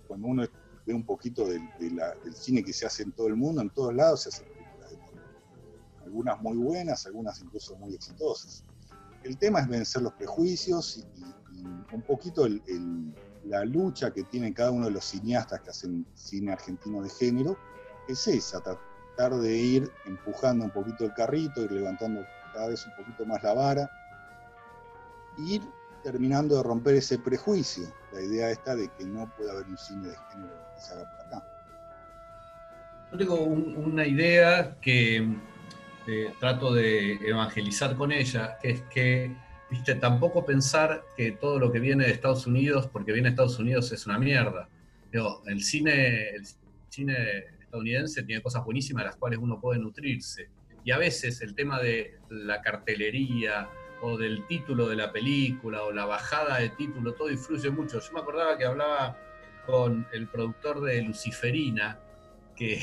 cuando 0.07 0.29
uno 0.29 0.45
ve 0.85 0.93
un 0.93 1.07
poquito 1.07 1.47
del, 1.47 1.63
cine 2.35 2.63
que 2.63 2.75
se 2.75 2.85
hace 2.85 3.05
en 3.05 3.13
todo 3.13 3.29
el 3.29 3.37
mundo, 3.37 3.63
en 3.63 3.71
todos 3.71 3.95
lados 3.95 4.25
se 4.25 4.29
hacen 4.29 4.47
películas 4.49 4.91
de 4.91 6.05
Algunas 6.05 6.43
muy 6.43 6.59
buenas, 6.59 7.07
algunas 7.07 7.41
incluso 7.41 7.77
muy 7.77 7.95
exitosas. 7.95 8.63
El 9.23 9.39
tema 9.39 9.61
es 9.61 9.69
vencer 9.69 10.03
los 10.03 10.13
prejuicios 10.13 10.99
y, 10.99 11.05
un 11.95 12.03
poquito 12.03 12.45
el, 12.45 12.61
la 13.47 13.65
lucha 13.65 14.13
que 14.13 14.25
tiene 14.25 14.53
cada 14.53 14.71
uno 14.71 14.87
de 14.87 14.93
los 14.93 15.05
cineastas 15.05 15.61
que 15.61 15.71
hacen 15.71 16.07
cine 16.15 16.53
argentino 16.53 17.03
de 17.03 17.11
género 17.11 17.57
es 18.09 18.27
esa, 18.27 18.61
tratar 18.61 19.39
de 19.41 19.57
ir 19.57 19.93
empujando 20.07 20.65
un 20.65 20.71
poquito 20.71 21.05
el 21.05 21.15
carrito, 21.15 21.63
ir 21.63 21.73
levantando 21.73 22.25
cada 22.53 22.69
vez 22.69 22.87
un 22.87 22.95
poquito 22.97 23.27
más 23.27 23.43
la 23.43 23.55
vara, 23.55 23.91
ir 25.39 25.63
terminando 26.03 26.57
de 26.57 26.63
romper 26.63 26.97
ese 26.97 27.19
prejuicio, 27.19 27.85
la 28.13 28.21
idea 28.21 28.51
esta 28.51 28.77
de 28.77 28.89
que 28.91 29.05
no 29.05 29.31
puede 29.37 29.51
haber 29.51 29.67
un 29.67 29.79
cine 29.79 30.09
de 30.09 30.17
género 30.31 30.53
que 30.75 30.81
se 30.81 30.93
haga 30.93 31.11
por 31.11 31.27
acá. 31.27 31.47
Yo 33.13 33.19
tengo 33.19 33.37
una 33.37 34.07
idea 34.07 34.77
que 34.81 35.37
eh, 36.07 36.35
trato 36.39 36.75
de 36.75 37.15
evangelizar 37.27 37.97
con 37.97 38.13
ella, 38.13 38.59
que 38.61 38.71
es 38.71 38.83
que, 38.83 39.37
tampoco 40.01 40.45
pensar 40.45 41.05
que 41.17 41.33
todo 41.33 41.59
lo 41.59 41.73
que 41.73 41.81
viene 41.81 42.05
de 42.05 42.13
Estados 42.13 42.47
Unidos, 42.47 42.89
porque 42.89 43.13
viene 43.13 43.29
de 43.29 43.31
Estados 43.31 43.59
Unidos, 43.59 43.93
es 43.93 44.07
una 44.07 44.19
mierda. 44.19 44.69
el 45.47 45.63
cine, 45.63 46.31
el 46.31 46.47
cine 46.89 47.15
estadounidense 47.61 48.23
tiene 48.23 48.43
cosas 48.43 48.65
buenísimas 48.65 49.05
de 49.05 49.07
las 49.09 49.17
cuales 49.17 49.39
uno 49.41 49.61
puede 49.61 49.81
nutrirse. 49.81 50.49
Y 50.85 50.91
a 50.91 50.99
veces 50.99 51.41
el 51.41 51.55
tema 51.55 51.81
de 51.81 52.19
la 52.29 52.61
cartelería 52.61 53.69
o 54.03 54.19
del 54.19 54.47
título 54.47 54.89
de 54.89 54.97
la 54.97 55.13
película 55.13 55.83
o 55.83 55.93
la 55.93 56.05
bajada 56.05 56.59
de 56.59 56.69
título, 56.71 57.15
todo 57.15 57.31
influye 57.31 57.71
mucho. 57.71 58.01
Yo 58.01 58.13
me 58.13 58.21
acordaba 58.21 58.59
que 58.59 58.65
hablaba 58.67 59.17
con 59.67 60.07
el 60.13 60.29
productor 60.29 60.83
de 60.83 61.01
Luciferina, 61.03 61.99
que 62.55 62.83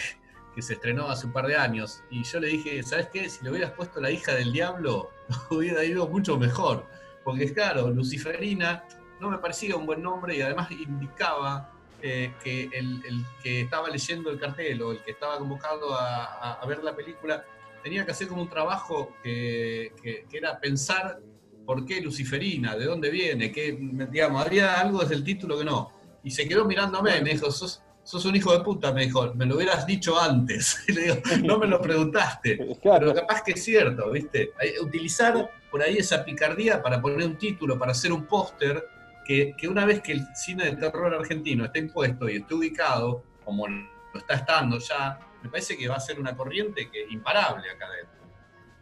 que 0.55 0.61
se 0.61 0.73
estrenó 0.73 1.07
hace 1.09 1.27
un 1.27 1.33
par 1.33 1.47
de 1.47 1.55
años, 1.55 2.03
y 2.09 2.23
yo 2.23 2.39
le 2.39 2.47
dije, 2.49 2.83
¿sabes 2.83 3.07
qué? 3.07 3.29
Si 3.29 3.43
le 3.43 3.51
hubieras 3.51 3.71
puesto 3.71 4.01
la 4.01 4.11
hija 4.11 4.33
del 4.33 4.51
diablo, 4.51 5.11
hubiera 5.49 5.83
ido 5.83 6.07
mucho 6.07 6.37
mejor. 6.37 6.85
Porque 7.23 7.53
claro, 7.53 7.89
Luciferina 7.89 8.83
no 9.19 9.29
me 9.29 9.37
parecía 9.37 9.75
un 9.75 9.85
buen 9.85 10.01
nombre 10.01 10.35
y 10.35 10.41
además 10.41 10.71
indicaba 10.71 11.71
eh, 12.01 12.33
que 12.43 12.63
el, 12.73 13.01
que 13.43 13.61
estaba 13.61 13.87
leyendo 13.89 14.31
el 14.31 14.39
cartel 14.39 14.81
o 14.81 14.91
el 14.91 15.03
que 15.03 15.11
estaba 15.11 15.37
convocado 15.37 15.93
a, 15.93 16.59
ver 16.67 16.83
la 16.83 16.95
película 16.95 17.45
tenía 17.83 18.03
que 18.03 18.11
hacer 18.11 18.27
como 18.27 18.41
un 18.41 18.49
trabajo 18.49 19.13
que, 19.21 19.91
era 20.31 20.59
pensar 20.59 21.19
por 21.65 21.85
qué 21.85 22.01
Luciferina, 22.01 22.75
de 22.75 22.85
dónde 22.85 23.11
viene, 23.11 23.51
que, 23.51 23.77
digamos, 24.09 24.45
había 24.45 24.79
algo 24.79 25.01
desde 25.01 25.15
el 25.15 25.23
título 25.23 25.59
que 25.59 25.65
no. 25.65 25.91
Y 26.23 26.31
se 26.31 26.47
quedó 26.47 26.65
mirándome, 26.65 27.21
me 27.21 27.31
dijo, 27.31 27.51
sos, 27.51 27.83
sos 28.03 28.25
un 28.25 28.35
hijo 28.35 28.55
de 28.55 28.63
puta, 28.63 28.91
me 28.91 29.05
dijo, 29.05 29.33
me 29.35 29.45
lo 29.45 29.55
hubieras 29.55 29.85
dicho 29.85 30.19
antes. 30.19 30.83
Y 30.87 30.93
le 30.93 31.01
digo, 31.03 31.15
no 31.43 31.57
me 31.57 31.67
lo 31.67 31.81
preguntaste. 31.81 32.57
Pero 32.83 33.13
capaz 33.13 33.43
que 33.43 33.51
es 33.53 33.63
cierto, 33.63 34.11
¿viste? 34.11 34.53
Utilizar 34.81 35.49
por 35.69 35.81
ahí 35.81 35.97
esa 35.97 36.23
picardía 36.23 36.81
para 36.81 37.01
poner 37.01 37.25
un 37.25 37.37
título, 37.37 37.77
para 37.79 37.91
hacer 37.91 38.11
un 38.11 38.25
póster, 38.25 38.85
que, 39.25 39.55
una 39.69 39.85
vez 39.85 40.01
que 40.01 40.11
el 40.13 40.25
cine 40.35 40.65
de 40.65 40.75
terror 40.75 41.13
argentino 41.13 41.65
esté 41.65 41.79
impuesto 41.79 42.27
y 42.27 42.37
esté 42.37 42.53
ubicado, 42.53 43.23
como 43.45 43.67
lo 43.67 43.87
está 44.19 44.35
estando 44.35 44.77
ya, 44.79 45.19
me 45.41 45.49
parece 45.49 45.77
que 45.77 45.87
va 45.87 45.95
a 45.95 45.99
ser 45.99 46.19
una 46.19 46.35
corriente 46.35 46.89
que 46.89 47.05
imparable 47.09 47.69
acá 47.69 47.85
adentro. 47.85 48.20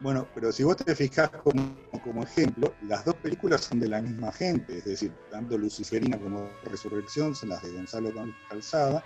Bueno, 0.02 0.30
pero 0.34 0.52
si 0.52 0.64
vos 0.64 0.78
te 0.78 0.96
fijás 0.96 1.30
como, 1.30 1.76
como, 2.04 2.24
ejemplo, 2.24 2.74
las 2.84 3.04
dos 3.04 3.16
películas 3.16 3.66
son 3.66 3.82
de 3.82 3.90
la 3.90 4.02
misma 4.02 4.32
gente, 4.32 4.78
es 4.78 4.86
decir, 4.86 5.14
tanto 5.30 5.58
Luciferina 5.58 6.18
como 6.18 6.50
Resurrección 6.64 7.36
son 7.36 7.50
las 7.50 7.62
de 7.64 7.74
Gonzalo 7.74 8.14
Calzada, 8.50 9.04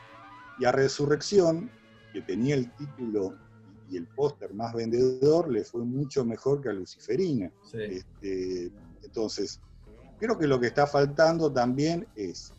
y 0.59 0.65
a 0.65 0.71
Resurrección, 0.71 1.71
que 2.13 2.21
tenía 2.21 2.53
el 2.53 2.71
título 2.75 3.35
y 3.89 3.97
el 3.97 4.07
póster 4.07 4.53
más 4.53 4.73
vendedor, 4.73 5.51
le 5.51 5.63
fue 5.63 5.83
mucho 5.83 6.23
mejor 6.25 6.62
que 6.62 6.69
a 6.69 6.73
Luciferina. 6.73 7.51
Este, 7.73 8.71
entonces, 9.01 9.59
creo 10.19 10.38
que 10.38 10.45
lo 10.45 10.59
que 10.59 10.67
está 10.67 10.85
faltando 10.85 11.51
también 11.51 12.07
es, 12.15 12.53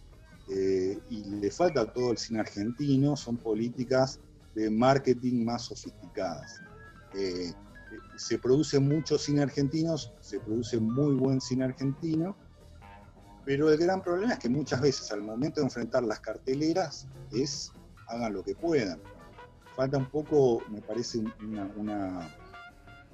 eh, 0.51 0.99
y 1.09 1.25
le 1.25 1.51
falta 1.53 1.83
a 1.83 1.93
todo 1.93 2.11
el 2.11 2.19
cine 2.19 2.41
argentino, 2.41 3.17
son 3.17 3.37
políticas 3.37 4.19
de 4.57 4.71
marketing 4.71 5.45
más 5.45 5.63
sofisticadas. 5.63 6.61
Eh, 7.15 7.53
se 8.17 8.39
produce 8.39 8.79
mucho 8.79 9.19
cine 9.19 9.43
argentino, 9.43 9.97
se 9.99 10.41
produce 10.41 10.79
muy 10.79 11.15
buen 11.15 11.41
cine 11.41 11.65
argentino, 11.65 12.37
pero 13.45 13.71
el 13.71 13.79
gran 13.79 14.03
problema 14.03 14.35
es 14.35 14.39
que 14.39 14.49
muchas 14.49 14.81
veces 14.81 15.11
al 15.13 15.23
momento 15.23 15.61
de 15.61 15.67
enfrentar 15.67 16.03
las 16.03 16.21
carteleras 16.21 17.07
es 17.33 17.73
hagan 18.09 18.33
lo 18.33 18.43
que 18.43 18.55
puedan. 18.55 19.01
Falta 19.77 19.99
un 19.99 20.07
poco, 20.07 20.63
me 20.71 20.81
parece, 20.81 21.19
una, 21.41 22.31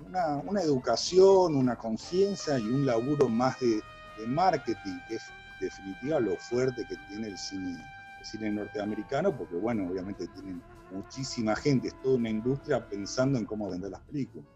una, 0.06 0.62
educación, 0.62 1.56
una 1.56 1.76
conciencia 1.76 2.58
y 2.58 2.62
un 2.62 2.84
laburo 2.84 3.28
más 3.28 3.58
de, 3.60 3.82
marketing, 4.26 4.98
que 5.08 5.14
es 5.14 5.22
definitiva 5.60 6.20
lo 6.20 6.36
fuerte 6.36 6.84
que 6.86 6.94
tiene 7.08 7.28
el 7.28 7.38
cine, 7.38 7.82
el 8.18 8.26
cine 8.26 8.50
norteamericano, 8.50 9.34
porque 9.34 9.56
bueno, 9.56 9.88
obviamente 9.90 10.28
tienen 10.28 10.62
muchísima 10.92 11.56
gente, 11.56 11.88
es 11.88 12.02
toda 12.02 12.16
una 12.16 12.28
industria 12.28 12.86
pensando 12.86 13.38
en 13.38 13.46
cómo 13.46 13.70
vender 13.70 13.92
las 13.92 14.02
películas. 14.02 14.46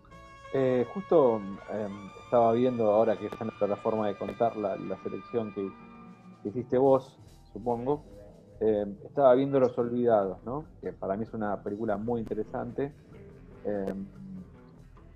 Eh, 0.56 0.86
justo 0.94 1.40
em, 1.68 2.10
estaba 2.22 2.52
viendo 2.52 2.88
ahora 2.88 3.16
que 3.16 3.26
está 3.26 3.42
en 3.42 3.50
la 3.50 3.58
plataforma 3.58 4.06
de 4.06 4.16
contar 4.16 4.56
la, 4.56 4.76
selección 5.02 5.52
que, 5.52 5.68
hiciste 6.44 6.78
vos, 6.78 7.18
supongo. 7.52 8.04
Em, 8.60 8.94
estaba 9.04 9.34
viendo 9.34 9.58
Los 9.58 9.76
Olvidados, 9.76 10.38
¿no? 10.44 10.64
que 10.80 10.92
para 10.92 11.16
mí 11.16 11.24
es 11.24 11.34
una 11.34 11.60
película 11.60 11.96
muy 11.96 12.20
interesante. 12.20 12.92
Em, 13.64 14.06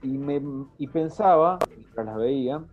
y, 0.03 0.19
me, 0.19 0.43
y 0.77 0.89
pensaba, 0.89 1.61
mientras 1.71 2.05
la 2.05 2.17
veía, 2.17 2.65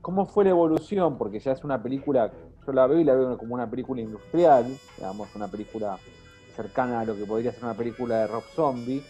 cómo 0.00 0.24
fue 0.24 0.44
la 0.44 0.50
evolución, 0.50 1.18
porque 1.18 1.40
ya 1.40 1.52
es 1.52 1.62
una 1.62 1.82
película, 1.82 2.32
yo 2.66 2.72
la 2.72 2.86
veo 2.86 3.00
y 3.00 3.04
la 3.04 3.14
veo 3.14 3.36
como 3.36 3.54
una 3.54 3.68
película 3.68 4.00
industrial, 4.00 4.64
digamos, 4.96 5.28
una 5.36 5.48
película 5.48 5.98
cercana 6.56 7.00
a 7.00 7.04
lo 7.04 7.14
que 7.14 7.26
podría 7.26 7.52
ser 7.52 7.64
una 7.64 7.74
película 7.74 8.20
de 8.20 8.26
Rob 8.28 8.44
Zombie 8.54 9.02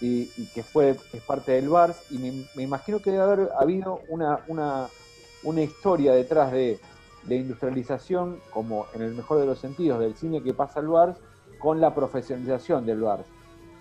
y, 0.00 0.26
que 0.54 0.62
fue 0.62 0.96
es 1.12 1.22
parte 1.22 1.52
del 1.52 1.68
VARS, 1.68 1.96
y 2.10 2.46
me, 2.54 2.62
imagino 2.62 3.00
que 3.00 3.10
debe 3.10 3.22
haber 3.22 3.50
habido 3.58 4.00
una, 4.08 4.40
una, 4.48 4.88
una 5.42 5.62
historia 5.62 6.12
detrás 6.12 6.52
de, 6.52 6.78
de, 7.24 7.36
industrialización, 7.36 8.40
como 8.50 8.86
en 8.94 9.02
el 9.02 9.14
mejor 9.14 9.40
de 9.40 9.46
los 9.46 9.58
sentidos, 9.58 10.00
del 10.00 10.16
cine 10.16 10.42
que 10.42 10.52
pasa 10.52 10.80
al 10.80 10.88
VARS, 10.88 11.16
con 11.58 11.80
la 11.80 11.94
profesionalización 11.94 12.84
del 12.84 13.00
VARS. 13.00 13.24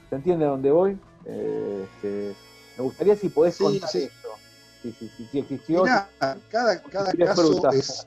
¿Se 0.10 0.16
entiende 0.16 0.46
a 0.46 0.50
dónde 0.50 0.72
voy? 0.72 0.98
Eh, 1.26 1.86
este, 1.96 2.36
me 2.78 2.84
gustaría 2.84 3.16
si 3.16 3.30
podés 3.30 3.58
contar 3.58 3.90
sí. 3.90 4.04
esto. 4.04 4.30
Si, 5.32 5.40
existió. 5.40 5.84
cada, 5.84 6.82
cada 6.82 7.14
caso 7.14 7.72
es, 7.72 8.06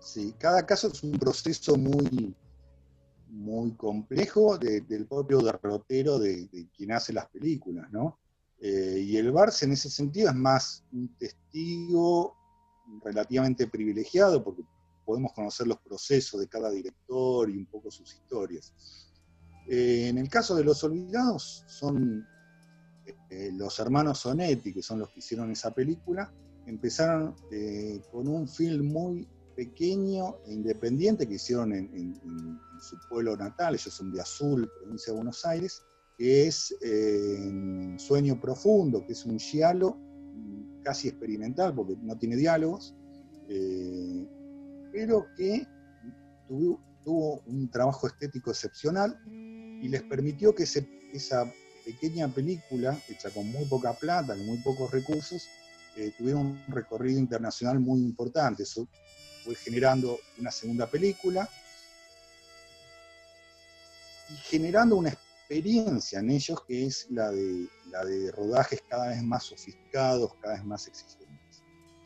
sí, 0.00 0.34
cada 0.38 0.66
caso 0.66 0.88
es 0.88 1.02
un 1.02 1.12
proceso 1.12 1.76
muy, 1.76 2.34
muy 3.32 3.72
complejo 3.76 4.58
del 4.58 5.06
propio 5.06 5.40
derrotero 5.40 6.18
de, 6.18 6.68
quien 6.76 6.92
hace 6.92 7.14
las 7.14 7.28
películas, 7.30 7.90
¿no? 7.90 8.18
Eh, 8.60 9.02
y 9.04 9.16
el 9.16 9.32
Barça 9.32 9.62
en 9.64 9.72
ese 9.72 9.90
sentido 9.90 10.28
es 10.28 10.36
más 10.36 10.84
un 10.92 11.16
testigo 11.16 12.36
relativamente 13.02 13.66
privilegiado 13.66 14.44
porque 14.44 14.62
podemos 15.04 15.32
conocer 15.32 15.66
los 15.66 15.78
procesos 15.78 16.40
de 16.40 16.46
cada 16.46 16.70
director 16.70 17.50
y 17.50 17.56
un 17.56 17.66
poco 17.66 17.90
sus 17.90 18.12
historias. 18.14 18.72
Eh, 19.66 20.08
en 20.08 20.18
el 20.18 20.28
caso 20.28 20.54
de 20.54 20.64
Los 20.64 20.84
Olvidados 20.84 21.64
son 21.66 22.26
eh, 23.30 23.50
los 23.52 23.78
hermanos 23.80 24.18
Sonetti, 24.18 24.74
que 24.74 24.82
son 24.82 25.00
los 25.00 25.08
que 25.08 25.20
hicieron 25.20 25.50
esa 25.50 25.72
película, 25.72 26.32
empezaron 26.66 27.34
con 28.12 28.28
un 28.28 28.46
film 28.46 28.92
muy 28.92 29.26
pequeño 29.54 30.36
e 30.46 30.52
independiente 30.52 31.26
que 31.26 31.34
hicieron 31.34 31.72
en, 31.72 32.60
su 32.80 32.98
pueblo 33.08 33.36
natal, 33.36 33.74
ellos 33.74 33.94
son 33.94 34.12
de 34.12 34.20
Azul, 34.20 34.68
provincia 34.80 35.12
de 35.12 35.16
Buenos 35.16 35.46
Aires, 35.46 35.82
que 36.18 36.48
es 36.48 36.74
eh, 36.82 37.94
Sueño 37.96 38.40
Profundo, 38.40 39.06
que 39.06 39.12
es 39.12 39.24
un 39.24 39.38
giallo 39.38 39.96
casi 40.82 41.08
experimental 41.08 41.74
porque 41.74 41.96
no 42.02 42.18
tiene 42.18 42.36
diálogos, 42.36 42.94
eh, 43.48 44.26
pero 44.92 45.26
que 45.36 45.66
tuvo, 46.48 47.42
un 47.46 47.68
trabajo 47.70 48.06
estético 48.06 48.50
excepcional 48.50 49.18
y 49.28 49.88
les 49.88 50.02
permitió 50.02 50.54
que 50.54 50.64
esa 50.64 51.52
pequeña 51.84 52.28
película, 52.28 52.98
hecha 53.08 53.30
con 53.30 53.50
muy 53.50 53.64
poca 53.64 53.92
plata, 53.92 54.36
con 54.36 54.46
muy 54.46 54.58
pocos 54.58 54.90
recursos, 54.90 55.48
eh, 55.96 56.12
tuviera 56.16 56.38
un 56.38 56.58
recorrido 56.68 57.18
internacional 57.18 57.80
muy 57.80 58.00
importante. 58.00 58.62
Eso 58.62 58.88
fue 59.44 59.54
generando 59.54 60.18
una 60.38 60.50
segunda 60.50 60.86
película 60.86 61.48
y 64.30 64.34
generando 64.34 64.96
una 64.96 65.10
experiencia 65.10 66.20
en 66.20 66.30
ellos 66.30 66.62
que 66.66 66.86
es 66.86 67.10
la 67.10 67.30
de, 67.30 67.68
la 67.90 68.04
de 68.04 68.30
rodajes 68.32 68.82
cada 68.88 69.08
vez 69.08 69.22
más 69.22 69.44
sofisticados, 69.44 70.34
cada 70.40 70.54
vez 70.54 70.64
más 70.64 70.86
exigentes. 70.86 71.62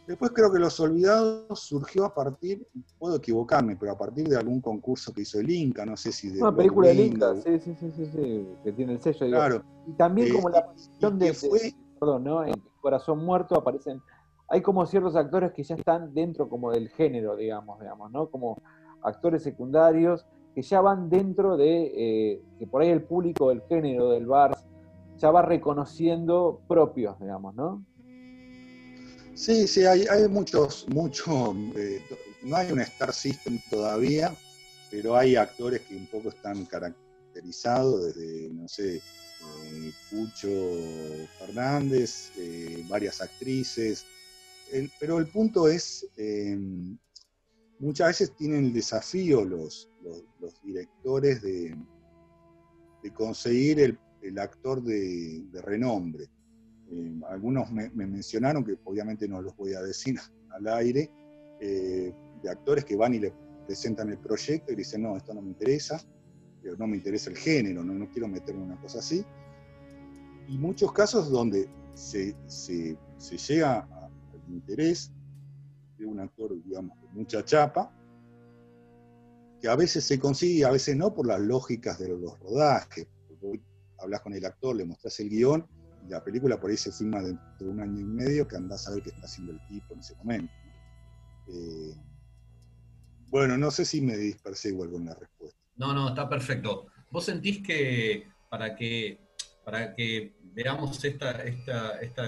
Después 0.07 0.31
creo 0.33 0.53
que 0.53 0.61
Los 0.61 0.79
Olvidados 0.79 1.61
surgió 1.61 2.05
a 2.05 2.15
partir, 2.15 2.67
puedo 2.99 3.17
equivocarme, 3.17 3.77
pero 3.77 3.93
a 3.93 3.99
partir 3.99 4.29
de 4.29 4.37
algún 4.37 4.61
concurso 4.61 5.13
que 5.13 5.23
hizo 5.23 5.41
el 5.41 5.51
Inca, 5.51 5.85
no 5.85 5.97
sé 5.97 6.13
si 6.13 6.29
de... 6.29 6.41
Una 6.41 6.55
película 6.55 6.89
del 6.89 7.01
Inca, 7.01 7.35
sí, 7.35 7.59
sí, 7.59 7.77
sí, 7.81 7.91
sí, 7.97 8.47
que 8.63 8.73
tiene 8.73 8.95
el 8.95 9.03
sello. 9.03 9.27
Claro. 9.27 9.65
Y 9.87 9.93
también 9.95 10.33
como 10.33 10.49
la 10.49 10.61
aparición 10.61 11.19
de, 11.19 11.35
Perdón, 11.99 12.25
¿no? 12.25 12.45
En 12.45 12.55
Corazón 12.81 13.25
Muerto 13.25 13.57
aparecen 13.57 14.01
hay 14.49 14.63
como 14.63 14.87
ciertos 14.87 15.17
actores 15.17 15.53
que 15.53 15.63
ya 15.63 15.75
están 15.75 16.15
dentro 16.15 16.49
como 16.49 16.71
del 16.71 16.89
género, 16.91 17.37
digamos, 17.37 17.81
digamos, 17.81 18.11
¿no? 18.13 18.29
Como 18.29 18.61
actores 19.03 19.43
secundarios 19.43 20.27
que 20.55 20.63
ya 20.63 20.81
van 20.81 21.11
dentro 21.11 21.57
de, 21.57 21.93
eh, 21.95 22.43
que 22.59 22.67
por 22.67 22.83
ahí 22.83 22.89
el 22.89 23.03
público 23.03 23.51
del 23.51 23.63
género 23.69 24.11
del 24.11 24.27
bar 24.27 24.57
ya 25.19 25.31
va 25.31 25.43
reconociendo 25.43 26.61
propios, 26.67 27.19
digamos, 27.21 27.55
¿no? 27.55 27.85
Sí, 29.35 29.67
sí, 29.67 29.85
hay, 29.85 30.07
hay 30.07 30.29
muchos, 30.29 30.87
mucho, 30.89 31.55
eh, 31.77 32.01
no 32.43 32.57
hay 32.57 32.73
un 32.73 32.81
Star 32.81 33.13
System 33.13 33.61
todavía, 33.69 34.35
pero 34.91 35.15
hay 35.15 35.37
actores 35.37 35.83
que 35.83 35.95
un 35.95 36.07
poco 36.07 36.31
están 36.31 36.65
caracterizados 36.65 38.07
desde, 38.07 38.49
no 38.55 38.67
sé, 38.67 38.97
eh, 38.97 39.93
Pucho 40.11 40.49
Fernández, 41.39 42.33
varias 42.89 43.21
actrices, 43.21 44.07
pero 44.99 45.19
el 45.19 45.27
punto 45.29 45.69
es, 45.69 46.07
em, 46.17 46.97
muchas 47.79 48.09
veces 48.09 48.37
tienen 48.37 48.67
el 48.67 48.73
desafío 48.73 49.45
los, 49.45 49.91
directores 50.63 51.43
de, 51.43 51.77
conseguir 53.15 53.99
el, 54.23 54.39
actor 54.39 54.83
de, 54.83 55.45
renombre. 55.63 56.29
Em, 56.91 57.23
algunos 57.25 57.71
me, 57.71 57.89
mencionaron, 57.91 58.65
que 58.65 58.77
obviamente 58.85 59.29
no 59.29 59.41
los 59.43 59.57
voy 59.57 59.75
a 59.75 59.83
decir 59.83 60.17
al 60.51 60.69
aire, 60.69 61.11
eh, 61.61 62.13
de 62.43 62.51
actores 62.51 62.85
que 62.85 62.97
van 62.97 63.15
y 63.15 63.19
le 63.19 63.33
presentan 63.67 64.11
el 64.11 64.19
proyecto 64.19 64.73
y 64.73 64.77
dicen, 64.77 65.03
no, 65.03 65.17
esto 65.17 65.33
no 65.35 65.43
me 65.43 65.49
interesa, 65.49 66.01
no 66.79 66.87
me 66.87 66.97
interesa 66.97 67.31
el 67.31 67.37
género, 67.37 67.85
no, 67.85 67.95
no 67.95 68.11
quiero 68.11 68.29
meterme 68.29 68.63
en 68.63 68.73
una 68.73 68.81
cosa 68.81 68.99
así. 68.99 69.25
Y 70.49 70.59
muchos 70.59 70.93
casos 70.93 71.31
donde 71.31 71.69
se, 71.95 72.37
se, 72.47 72.97
se 73.19 73.39
llega 73.39 73.89
interés 74.49 75.13
de 75.99 76.07
un 76.07 76.21
actor, 76.21 76.53
digamos, 76.63 77.01
de 77.01 77.09
mucha 77.09 77.45
chapa, 77.45 77.93
que 79.61 79.69
a 79.69 79.77
veces 79.77 80.05
se 80.05 80.19
consigue 80.19 80.61
y 80.61 80.63
a 80.63 80.71
veces 80.71 80.97
no 80.97 81.15
por 81.15 81.27
las 81.27 81.41
lógicas 81.41 81.99
de 81.99 82.09
los 82.09 82.39
rodajes. 82.41 83.07
hablas 83.99 84.21
con 84.21 84.35
el 84.35 84.45
actor, 84.45 84.77
le 84.77 84.85
mostrás 84.85 85.19
el 85.21 85.31
guion, 85.31 85.67
y 86.07 86.11
la 86.11 86.23
película 86.23 86.61
por 86.61 86.71
ahí 86.71 86.77
se 86.77 86.93
filma 86.93 87.23
dentro 87.23 87.67
de 87.67 87.69
un 87.69 87.81
año 87.81 88.01
y 88.01 88.05
medio, 88.05 88.47
que 88.47 88.57
andás 88.57 88.87
a 88.87 88.93
ver 88.93 89.03
qué 89.03 89.11
está 89.11 89.23
haciendo 89.23 89.53
el 89.53 89.67
tipo 89.69 89.95
en 89.95 90.01
ese 90.01 90.15
momento. 90.17 90.53
Eh, 91.49 91.95
bueno, 93.29 93.57
no 93.57 93.71
sé 93.71 93.85
si 93.85 94.01
me 94.01 94.17
dispersé 94.17 94.69
igual 94.69 94.91
con 94.91 95.07
respuesta. 95.07 95.59
No, 95.77 95.93
no, 95.93 96.09
está 96.09 96.29
perfecto. 96.29 96.87
¿Vos 97.11 97.25
sentís 97.25 97.63
que 97.63 98.29
para 98.49 98.75
que, 98.77 99.19
para 99.65 99.95
que 99.95 100.37
veamos 100.55 101.05
esta, 101.05 101.43
esta, 101.43 102.01
esta 102.01 102.25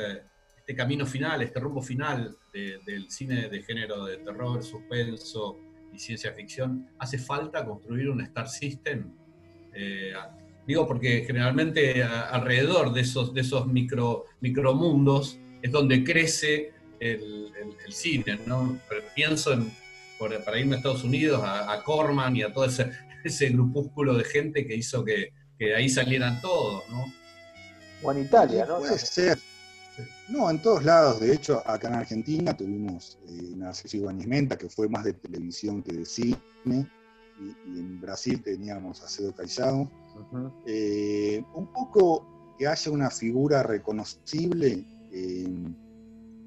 este 0.68 0.76
camino 0.76 1.06
final, 1.06 1.40
este 1.40 1.58
rumbo 1.60 1.80
final 1.80 2.36
del 2.52 3.10
cine 3.10 3.48
de 3.48 3.62
género 3.62 4.04
de 4.04 4.18
terror, 4.18 4.62
suspenso 4.62 5.56
y 5.94 5.98
ciencia 5.98 6.30
ficción, 6.34 6.90
hace 6.98 7.16
falta 7.16 7.64
construir 7.64 8.10
un 8.10 8.20
Star 8.20 8.50
System. 8.50 9.10
Eh, 9.72 10.12
digo 10.66 10.86
porque 10.86 11.24
generalmente 11.26 12.02
alrededor 12.02 12.92
de 12.92 13.00
esos, 13.00 13.32
de 13.32 13.40
esos 13.40 13.66
micro, 13.66 14.26
micromundos 14.42 15.38
es 15.62 15.72
donde 15.72 16.04
crece 16.04 16.74
el, 17.00 17.50
cine. 17.88 18.38
¿no? 18.44 18.78
Pienso 19.14 19.54
en, 19.54 19.72
para 20.18 20.58
irme 20.58 20.74
a 20.74 20.78
Estados 20.80 21.02
Unidos, 21.02 21.40
a, 21.42 21.82
Corman 21.82 22.36
y 22.36 22.42
a 22.42 22.52
todo 22.52 22.66
ese, 22.66 22.90
ese 23.24 23.48
grupúsculo 23.48 24.12
de 24.18 24.24
gente 24.24 24.66
que 24.66 24.76
hizo 24.76 25.02
que, 25.02 25.32
que 25.58 25.74
ahí 25.74 25.88
salieran 25.88 26.42
todos. 26.42 26.86
¿no? 26.90 27.06
O 28.02 28.12
en 28.12 28.24
Italia, 28.24 28.66
¿no? 28.66 28.80
Puede 28.80 28.98
ser. 28.98 29.38
No, 30.28 30.50
en 30.50 30.60
todos 30.60 30.84
lados. 30.84 31.20
De 31.20 31.32
hecho, 31.32 31.62
acá 31.66 31.88
en 31.88 31.94
Argentina 31.94 32.56
tuvimos 32.56 33.18
eh, 33.28 33.54
Narciso 33.56 34.10
Menta, 34.12 34.56
que 34.56 34.68
fue 34.68 34.88
más 34.88 35.04
de 35.04 35.14
televisión 35.14 35.82
que 35.82 35.92
de 35.92 36.04
cine. 36.04 36.38
Y, 37.40 37.78
en 37.78 38.00
Brasil 38.00 38.42
teníamos 38.42 39.02
a 39.02 39.08
Cedo 39.08 39.34
Callao. 39.34 39.90
Eh, 40.66 41.42
un 41.54 41.72
poco 41.72 42.56
que 42.58 42.66
haya 42.66 42.90
una 42.90 43.10
figura 43.10 43.62
reconocible, 43.62 44.84
eh, 45.12 45.48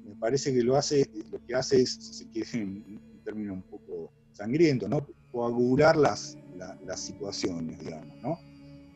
me 0.04 0.14
parece 0.16 0.52
que 0.52 0.62
lo 0.62 0.76
hace, 0.76 1.08
lo 1.30 1.44
que 1.46 1.54
hace 1.54 1.80
es, 1.80 1.94
si 1.94 2.14
se 2.14 2.28
quiere, 2.28 2.64
un 2.64 3.20
término 3.24 3.54
un 3.54 3.62
poco 3.62 4.12
sangriento, 4.32 4.88
¿no? 4.88 5.06
Coagular 5.30 5.96
las, 5.96 6.36
las 6.84 7.00
situaciones, 7.00 7.78
digamos, 7.80 8.14
¿no? 8.22 8.38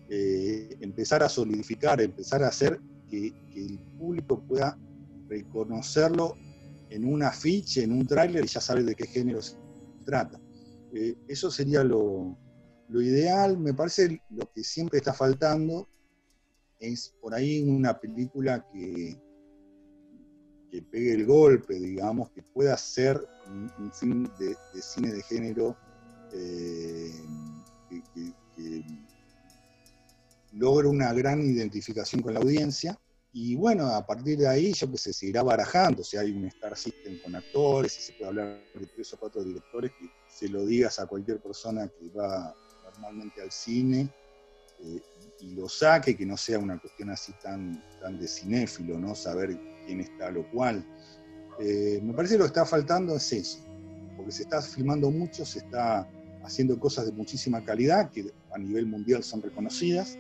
Eh, 0.09 0.77
empezar 0.81 1.23
a 1.23 1.29
solidificar, 1.29 2.01
empezar 2.01 2.45
a 2.45 2.49
hacer 2.49 2.81
que, 3.09 3.33
el 3.55 3.79
público 3.99 4.43
pueda 4.43 4.79
reconocerlo 5.29 6.37
en 6.91 7.05
un 7.05 7.23
afiche, 7.23 7.83
en 7.83 7.93
un 7.93 8.07
tráiler 8.07 8.45
y 8.45 8.49
ya 8.49 8.61
sabe 8.61 8.83
de 8.83 8.95
qué 8.95 9.07
género 9.07 9.41
se 9.41 9.57
trata. 10.05 10.39
Eh, 10.93 11.17
eso 11.27 11.51
sería 11.51 11.83
lo, 11.83 12.37
ideal. 12.91 13.59
Me 13.59 13.75
parece 13.75 14.21
lo 14.31 14.51
que 14.53 14.63
siempre 14.63 14.99
está 14.99 15.13
faltando 15.13 15.89
es 16.79 17.15
por 17.21 17.35
ahí 17.35 17.63
una 17.63 17.99
película 17.99 18.67
que, 18.71 19.19
que 20.71 20.83
pegue 20.83 21.15
el 21.15 21.25
golpe, 21.25 21.75
digamos, 21.75 22.31
que 22.31 22.43
pueda 22.43 22.77
ser 22.77 23.21
un, 23.49 23.91
film 23.93 24.29
de, 24.39 24.55
cine 24.83 25.13
de 25.13 25.23
género 25.23 25.77
eh, 26.33 27.11
logre 30.57 30.89
una 30.89 31.13
gran 31.13 31.41
identificación 31.41 32.23
con 32.23 32.35
la 32.35 32.41
audiencia 32.41 32.99
y 33.39 33.55
bueno, 33.55 33.89
a 33.89 34.07
partir 34.07 34.39
de 34.39 34.49
ahí, 34.49 34.73
yo 34.73 34.91
que 34.91 34.97
sé, 34.97 35.13
se 35.13 35.27
irá 35.27 35.43
barajando, 35.43 36.03
si 36.03 36.17
hay 36.17 36.31
un 36.31 36.47
Star 36.47 36.75
System 36.75 37.21
con 37.23 37.37
actores, 37.37 37.93
si 37.93 38.01
se 38.01 38.13
puede 38.15 38.29
hablar 38.29 38.63
de 38.75 38.87
tres 38.87 39.13
o 39.13 39.19
cuatro 39.19 39.45
directores, 39.45 39.93
que 39.93 40.09
se 40.27 40.49
lo 40.49 40.65
digas 40.65 40.99
a 41.01 41.07
cualquier 41.07 41.43
persona 41.43 41.87
que 41.87 42.09
va 42.19 42.55
normalmente 42.95 43.43
al 43.43 43.53
cine 43.53 44.09
eh, 44.83 45.03
y 45.41 45.55
lo 45.55 45.69
saque, 45.69 46.17
que 46.17 46.25
no 46.25 46.35
sea 46.39 46.59
una 46.59 46.81
cuestión 46.81 47.11
así 47.11 47.35
tan, 47.43 47.85
tan 48.01 48.19
de 48.19 48.27
cinéfilo, 48.27 48.99
¿no? 48.99 49.15
Saber 49.15 49.61
quién 49.85 50.01
está 50.01 50.31
lo 50.31 50.51
cual. 50.51 50.83
Eh, 51.61 52.01
me 52.03 52.15
parece 52.15 52.37
que 52.37 52.39
lo 52.39 52.45
que 52.45 52.59
está 52.59 52.65
faltando 52.65 53.17
es 53.17 53.33
eso, 53.35 53.59
porque 54.17 54.33
se 54.33 54.45
está 54.45 54.63
filmando 54.63 55.11
mucho, 55.11 55.45
se 55.45 55.59
está 55.59 56.09
haciendo 56.43 56.81
cosas 56.81 57.05
de 57.05 57.13
muchísima 57.13 57.63
calidad 57.63 58.11
que 58.11 58.33
a 58.51 58.57
nivel 58.57 58.87
mundial 58.87 59.23
son 59.23 59.43
reconocidas 59.43 60.17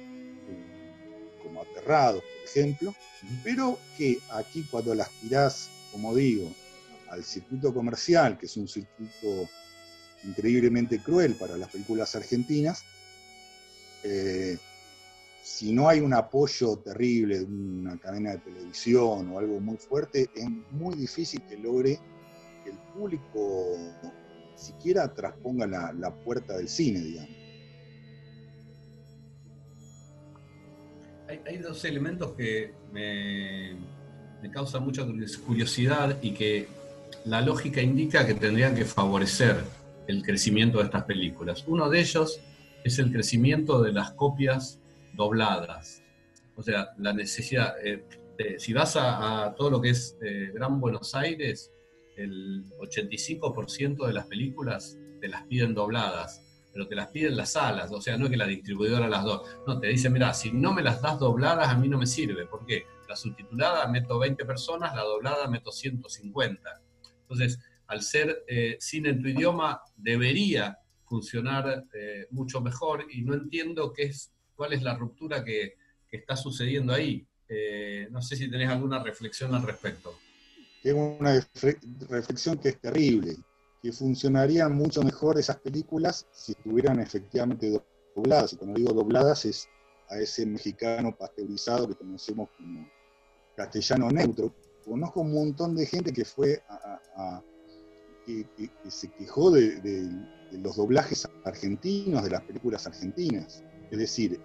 como 1.57 1.63
Aterrados, 1.63 2.23
por 2.23 2.49
ejemplo, 2.49 2.95
pero 3.43 3.79
que 3.97 4.19
aquí 4.31 4.67
cuando 4.71 4.95
las 4.95 5.11
tirás, 5.21 5.71
como 5.93 6.15
digo, 6.15 6.51
al 7.09 7.25
circuito 7.25 7.73
comercial, 7.73 8.37
que 8.39 8.47
es 8.47 8.57
un 8.57 8.69
circuito 8.69 9.49
increíblemente 10.25 11.03
cruel 11.03 11.35
para 11.35 11.57
las 11.57 11.71
películas 11.71 12.15
argentinas, 12.15 12.85
eh, 14.03 14.59
si 15.43 15.73
no 15.73 15.89
hay 15.89 16.01
un 16.01 16.13
apoyo 16.13 16.77
terrible 16.79 17.39
de 17.39 17.45
una 17.45 17.97
cadena 17.99 18.33
de 18.33 18.39
televisión 18.39 19.31
o 19.33 19.39
algo 19.39 19.61
muy 19.61 19.77
fuerte, 19.77 20.29
es 20.35 20.47
muy 20.73 20.97
difícil 20.97 21.41
que 21.43 21.57
logre 21.57 22.01
que 22.65 22.71
el 22.71 22.79
público 22.93 23.77
siquiera 24.57 25.13
trasponga 25.15 25.67
la, 25.67 25.93
la 25.93 26.13
puerta 26.13 26.57
del 26.57 26.69
cine, 26.69 27.01
digamos. 27.01 27.46
Hay, 31.29 31.59
dos 31.59 31.85
elementos 31.85 32.33
que 32.33 32.73
me, 32.93 33.77
causan 34.53 34.85
mucha 34.85 35.05
curiosidad 35.45 36.19
y 36.23 36.33
que 36.33 36.69
la 37.25 37.41
lógica 37.41 37.83
indica 37.83 38.27
que 38.27 38.35
tendrían 38.35 38.75
que 38.75 38.85
favorecer 38.85 39.57
el 40.07 40.23
crecimiento 40.23 40.79
de 40.79 40.85
estas 40.85 41.05
películas. 41.05 41.65
Uno 41.67 41.91
de 41.91 42.01
ellos 42.01 42.41
es 42.85 42.99
el 43.01 43.11
crecimiento 43.11 43.83
de 43.83 43.93
las 43.93 44.13
copias 44.13 44.81
dobladas. 45.15 46.03
O 46.55 46.63
sea, 46.63 46.91
la 46.99 47.13
necesidad, 47.13 47.75
eh, 47.85 48.05
si 48.59 48.73
vas 48.73 48.97
a, 48.97 49.53
todo 49.57 49.71
lo 49.71 49.81
que 49.81 49.91
es 49.91 50.17
eh, 50.23 50.53
Gran 50.55 50.81
Buenos 50.81 51.15
Aires, 51.15 51.73
el 52.17 52.65
85% 52.79 54.07
de 54.07 54.13
las 54.13 54.27
películas 54.27 54.97
te 55.21 55.29
las 55.29 55.43
piden 55.45 55.75
dobladas 55.75 56.46
pero 56.77 56.89
te 56.89 56.95
las 56.95 57.09
piden 57.09 57.39
las 57.39 57.53
salas, 57.53 57.91
o 57.91 58.03
sea, 58.03 58.19
no 58.19 58.27
es 58.27 58.31
que 58.31 58.37
la 58.37 58.47
distribuidora 58.47 59.09
las 59.09 59.25
dos. 59.25 59.49
No, 59.67 59.81
te 59.81 59.87
dice, 59.87 60.11
mira, 60.11 60.35
si 60.35 60.53
no 60.53 60.75
me 60.75 60.83
las 60.83 61.01
das 61.01 61.19
dobladas, 61.19 61.69
a 61.69 61.75
mí 61.75 61.89
no 61.89 61.97
me 61.97 62.05
sirve. 62.05 62.45
¿Por 62.45 62.67
qué? 62.67 62.85
La 63.09 63.17
subtitulada 63.17 63.89
meto 63.89 64.19
20 64.19 64.45
personas, 64.45 64.95
la 64.95 65.01
doblada 65.01 65.49
meto 65.49 65.73
150. 65.73 66.83
Entonces, 67.23 67.59
al 67.87 68.03
ser 68.03 68.45
eh, 68.47 68.77
cine 68.79 69.09
en 69.09 69.23
tu 69.23 69.29
idioma, 69.29 69.81
debería 69.97 70.77
funcionar 71.07 71.87
eh, 71.95 72.27
mucho 72.29 72.61
mejor 72.61 73.07
y 73.11 73.23
no 73.23 73.33
entiendo 73.33 73.91
qué 73.95 74.03
es, 74.03 74.35
cuál 74.55 74.75
es 74.75 74.83
la 74.83 74.99
ruptura 74.99 75.43
que, 75.43 75.77
está 76.13 76.35
sucediendo 76.35 76.95
ahí. 76.95 77.27
Eh, 77.47 78.09
no 78.11 78.23
sé 78.23 78.37
si 78.37 78.51
tenés 78.51 78.71
alguna 78.71 79.03
reflexión 79.03 79.55
al 79.55 79.63
respecto. 79.63 80.19
Tengo 80.83 81.17
una 81.19 81.47
reflexión 82.09 82.57
que 82.57 82.71
es 82.71 82.81
terrible 82.81 83.37
que 83.87 83.93
funcionarían 83.93 84.75
mucho 84.75 85.01
mejor 85.05 85.39
esas 85.39 85.59
películas 85.59 86.27
si 86.33 86.51
estuvieran 86.51 86.99
efectivamente 86.99 87.81
dobladas. 88.17 88.53
Y 88.53 88.57
cuando 88.57 88.77
digo 88.77 88.93
dobladas 88.93 89.45
es 89.45 89.69
a 90.09 90.19
ese 90.19 90.45
mexicano 90.45 91.17
pasteurizado 91.17 91.87
que 91.87 91.95
conocemos 91.95 92.49
como 92.57 92.91
castellano 93.57 94.11
neutro, 94.11 94.53
conozco 94.85 95.21
un 95.21 95.33
montón 95.33 95.77
de 95.77 95.87
gente 95.87 96.13
que 96.13 96.25
fue 96.25 96.65
a, 96.69 97.41
que, 98.27 98.45
se 98.89 99.09
quejó 99.13 99.53
de, 99.53 100.11
los 100.51 100.75
doblajes 100.75 101.29
argentinos, 101.45 102.25
de 102.25 102.31
las 102.31 102.43
películas 102.43 102.89
argentinas. 102.89 103.63
Es 103.93 103.99
decir, 104.01 104.41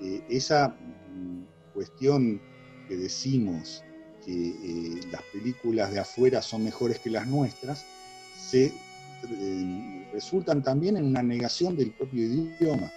eh, 0.00 0.24
esa 0.30 0.68
mm, 0.68 1.44
cuestión 1.74 2.40
que 2.88 2.96
decimos 2.96 3.84
que 4.24 4.32
eh, 4.32 5.00
las 5.12 5.22
películas 5.34 5.92
de 5.92 6.00
afuera 6.00 6.40
son 6.40 6.64
mejores 6.64 6.98
que 6.98 7.10
las 7.10 7.26
nuestras, 7.26 7.84
se 8.48 8.72
eh, 9.28 10.08
resultan 10.12 10.62
también 10.62 10.96
en 10.96 11.04
una 11.04 11.22
negación 11.22 11.76
del 11.76 11.92
propio 11.92 12.24
idioma. 12.24 12.90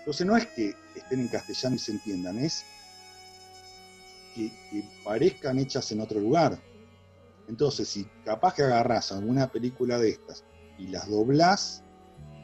Entonces 0.00 0.26
no 0.26 0.36
es 0.36 0.46
que 0.46 0.74
estén 0.94 1.20
en 1.20 1.28
castellano 1.28 1.76
y 1.76 1.78
se 1.78 1.92
entiendan, 1.92 2.38
es 2.38 2.64
que, 4.34 4.50
parezcan 5.04 5.58
hechas 5.58 5.90
en 5.92 6.00
otro 6.00 6.20
lugar. 6.20 6.58
Entonces, 7.48 7.88
si 7.88 8.06
capaz 8.24 8.54
que 8.54 8.62
agarras 8.62 9.10
alguna 9.12 9.50
película 9.50 9.98
de 9.98 10.10
estas 10.10 10.44
y 10.78 10.86
las 10.86 11.08
doblás 11.08 11.82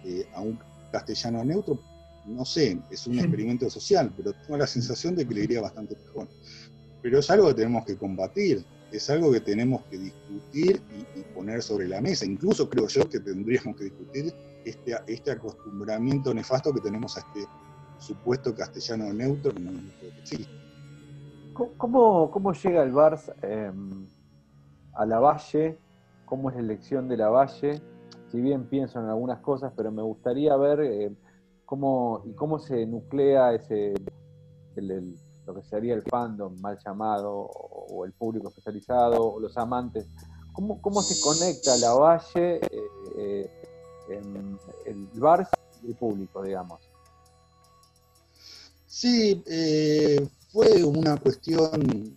eh, 0.05 0.29
a 0.35 0.40
un 0.40 0.59
castellano 0.90 1.45
neutro, 1.45 1.81
no 2.27 2.45
sé, 2.45 2.79
es 2.90 3.07
un 3.07 3.19
experimento 3.19 3.71
social, 3.71 4.12
pero 4.16 4.33
tengo 4.33 4.57
la 4.57 4.66
sensación 4.66 5.14
de 5.14 5.27
que 5.27 5.35
le 5.35 5.45
iría 5.45 5.61
bastante 5.61 5.97
mejor. 5.97 6.29
Pero 7.03 7.21
es 7.21 7.31
algo 7.31 7.49
que 7.49 7.55
tenemos 7.55 7.85
que 7.85 7.97
combatir, 7.97 8.64
es 8.92 9.11
algo 9.11 9.33
que 9.33 9.40
tenemos 9.40 9.83
que 9.85 9.99
discutir 9.99 10.81
y, 11.14 11.22
poner 11.35 11.62
sobre 11.62 11.88
la 11.88 12.01
mesa. 12.01 12.25
Incluso 12.25 12.68
creo 12.68 12.87
yo 12.87 13.09
que 13.09 13.20
tendríamos 13.20 13.77
que 13.77 13.85
discutir 13.85 14.33
este, 14.64 14.94
este 15.07 15.31
acostumbramiento 15.31 16.33
nefasto 16.33 16.72
que 16.72 16.81
tenemos 16.81 17.16
a 17.16 17.20
este 17.20 17.46
supuesto 17.99 18.55
castellano 18.55 19.12
neutro. 19.12 19.53
¿Cómo, 21.77 22.31
cómo 22.31 22.53
llega 22.53 22.83
el 22.83 22.92
Barça 22.92 23.35
em, 23.42 24.07
a 24.92 25.07
la 25.07 25.18
Valle? 25.18 25.79
¿Cómo 26.27 26.51
es 26.51 26.57
la 26.57 26.62
elección 26.62 27.09
de 27.09 27.16
la 27.16 27.29
Valle? 27.29 27.81
Si 28.31 28.40
bien 28.40 28.64
pienso 28.64 29.01
en 29.01 29.07
algunas 29.07 29.40
cosas, 29.40 29.72
pero 29.77 29.90
me 29.90 30.03
gustaría 30.03 30.57
ver 30.57 30.81
eh, 30.81 31.12
cómo 31.64 32.22
y 32.27 32.35
cómo 32.35 32.59
se 32.59 32.87
nuclea 32.87 33.55
ese 33.55 33.94
lo 35.46 35.55
que 35.55 35.62
sería 35.62 35.94
el 35.94 36.03
fandom 36.03 36.55
mal 36.61 36.79
llamado 36.85 37.49
o, 37.88 38.05
el 38.05 38.12
público 38.12 38.49
especializado 38.49 39.33
o 39.33 39.40
los 39.40 39.57
amantes. 39.57 40.07
¿Cómo, 40.53 40.81
cómo 40.81 41.03
se 41.03 41.20
conecta 41.20 41.77
la 41.77 41.92
Valle, 41.92 42.57
eh, 42.57 42.70
eh, 43.18 43.51
el 44.87 45.11
Barça 45.12 45.51
y 45.83 45.88
el 45.88 45.94
público, 45.94 46.42
digamos? 46.42 46.81
Sí, 48.87 49.42
eh, 49.46 50.27
fue 50.51 50.83
una 50.83 51.16
cuestión 51.18 52.16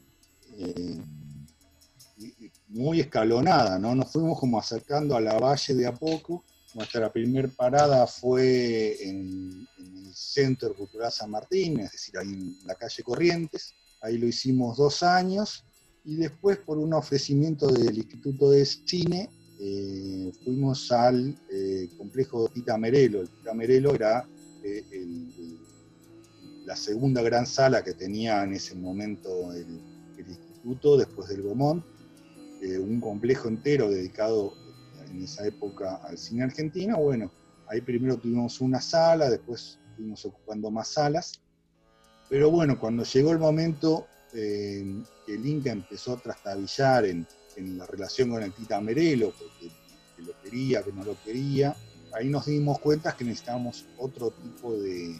muy 2.69 3.01
escalonada, 3.01 3.79
¿no? 3.79 3.95
Nos 3.95 4.11
fuimos 4.11 4.39
como 4.39 4.59
acercando 4.59 5.15
a 5.15 5.21
la 5.21 5.37
valle 5.37 5.73
de 5.73 5.87
a 5.87 5.93
poco. 5.93 6.43
Nuestra 6.75 7.11
primera 7.11 7.47
parada 7.47 8.05
fue 8.05 8.95
en, 9.01 9.67
el 9.77 10.13
Centro 10.13 10.75
Cultural 10.75 11.11
San 11.11 11.31
Martín, 11.31 11.79
es 11.79 11.91
decir, 11.91 12.17
ahí 12.17 12.27
en 12.27 12.57
la 12.65 12.75
calle 12.75 13.03
Corrientes. 13.03 13.73
Ahí 14.01 14.17
lo 14.17 14.27
hicimos 14.27 14.77
dos 14.77 15.03
años 15.03 15.65
y 16.05 16.15
después 16.15 16.57
por 16.57 16.77
un 16.77 16.93
ofrecimiento 16.93 17.67
del 17.67 17.97
Instituto 17.97 18.49
de 18.51 18.65
Cine 18.65 19.29
eh, 19.59 20.31
fuimos 20.43 20.91
al 20.91 21.35
complejo 21.97 22.49
Tita 22.49 22.77
Merelo. 22.77 23.21
El 23.21 23.29
Tita 23.29 23.53
Merelo 23.53 23.93
era 23.93 24.27
el 24.63 25.59
la 26.69 26.75
segunda 26.75 27.23
gran 27.23 27.47
sala 27.47 27.83
que 27.83 27.95
tenía 27.95 28.43
en 28.43 28.53
ese 28.53 28.75
momento 28.75 29.51
el, 29.51 29.81
instituto 30.19 30.97
después 30.97 31.27
del 31.29 31.41
Gomón, 31.41 31.83
eh, 32.61 32.77
un 32.77 33.01
complejo 33.01 33.47
entero 33.47 33.89
dedicado 33.89 34.53
en 35.09 35.23
esa 35.23 35.47
época 35.47 35.95
al 36.03 36.19
cine 36.19 36.43
argentino. 36.43 36.97
Bueno, 36.97 37.31
ahí 37.67 37.81
primero 37.81 38.17
tuvimos 38.17 38.61
una 38.61 38.81
sala, 38.81 39.31
después 39.31 39.79
fuimos 39.95 40.23
ocupando 40.25 40.69
más 40.69 40.89
salas, 40.89 41.41
pero 42.29 42.51
bueno, 42.51 42.79
cuando 42.79 43.03
llegó 43.03 43.31
el 43.31 43.39
momento 43.39 44.07
eh, 44.33 44.85
que 45.25 45.35
el 45.35 45.45
Inca 45.45 45.71
empezó 45.71 46.13
a 46.13 46.17
trastabillar 46.17 47.05
en, 47.05 47.25
la 47.77 47.85
relación 47.87 48.29
con 48.29 48.41
el 48.41 48.53
Tita 48.53 48.79
Merelo, 48.79 49.33
porque 49.37 49.73
que 50.15 50.21
lo 50.21 50.31
quería, 50.41 50.81
que 50.81 50.93
no 50.93 51.03
lo 51.03 51.21
quería, 51.25 51.75
ahí 52.13 52.29
nos 52.29 52.45
dimos 52.45 52.79
cuenta 52.79 53.17
que 53.17 53.25
necesitábamos 53.25 53.85
otro 53.97 54.31
tipo 54.31 54.77
de, 54.77 55.19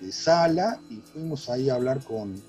de, 0.00 0.12
sala 0.12 0.80
y 0.88 0.96
fuimos 0.96 1.48
ahí 1.48 1.68
a 1.70 1.74
hablar 1.74 2.04
con, 2.04 2.40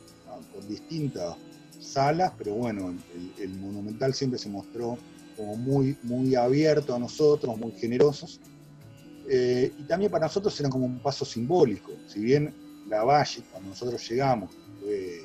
distintas 0.68 1.36
salas, 1.80 2.32
pero 2.38 2.54
bueno, 2.54 2.94
el, 3.40 3.50
Monumental 3.58 4.14
siempre 4.14 4.38
se 4.38 4.50
mostró 4.50 4.98
como 5.36 5.56
muy, 5.56 5.98
muy 6.04 6.36
abierto 6.36 6.94
a 6.94 7.00
nosotros, 7.00 7.58
muy 7.58 7.72
generosos. 7.72 8.40
Eh, 9.28 9.74
y 9.78 9.84
también 9.84 10.12
para 10.12 10.26
nosotros 10.26 10.60
era 10.60 10.70
como 10.70 10.86
un 10.86 11.00
paso 11.00 11.26
simbólico. 11.26 11.92
Si 12.08 12.20
bien 12.20 12.54
la 12.92 13.04
Valle, 13.04 13.42
cuando 13.50 13.70
nosotros 13.70 14.08
llegamos, 14.10 14.52
fue 14.82 15.22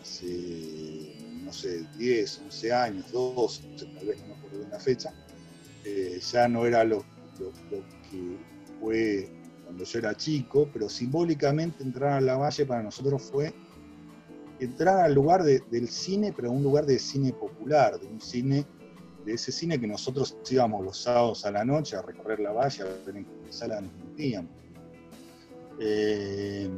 hace, 0.00 1.16
no 1.42 1.52
sé, 1.52 1.84
10, 1.96 2.42
11 2.44 2.72
años, 2.72 3.10
12, 3.10 3.62
tal 3.94 4.06
vez 4.06 4.20
no 4.20 4.28
me 4.28 4.34
acuerdo 4.34 4.58
bien 4.58 4.70
la 4.70 4.78
fecha, 4.78 5.12
eh, 5.84 6.20
ya 6.20 6.46
no 6.46 6.66
era 6.66 6.84
lo, 6.84 7.04
que 8.10 8.36
fue 8.78 9.30
cuando 9.64 9.84
yo 9.84 9.98
era 9.98 10.14
chico, 10.14 10.68
pero 10.72 10.88
simbólicamente 10.88 11.82
entrar 11.82 12.12
a 12.12 12.20
la 12.20 12.36
valle 12.36 12.66
para 12.66 12.82
nosotros 12.82 13.22
fue 13.22 13.54
entrar 14.60 15.00
al 15.00 15.14
lugar 15.14 15.42
del 15.44 15.88
cine, 15.88 16.32
pero 16.34 16.50
un 16.50 16.62
lugar 16.62 16.84
de 16.84 16.98
cine 16.98 17.32
popular, 17.32 17.98
de 17.98 18.06
un 18.06 18.20
cine, 18.20 18.66
de 19.24 19.32
ese 19.32 19.50
cine 19.50 19.80
que 19.80 19.86
nosotros 19.86 20.36
íbamos 20.50 20.84
los 20.84 20.98
sábados 21.02 21.46
a 21.46 21.50
la 21.50 21.64
noche 21.64 21.96
a 21.96 22.02
recorrer 22.02 22.40
la 22.40 22.52
valle, 22.52 22.82
a 22.82 22.86
ver 23.06 23.16
en 23.16 23.24
qué 23.24 23.52
sala 23.52 23.80
nos 23.80 23.92
metíamos. 23.94 24.50
Eh, 25.80 26.68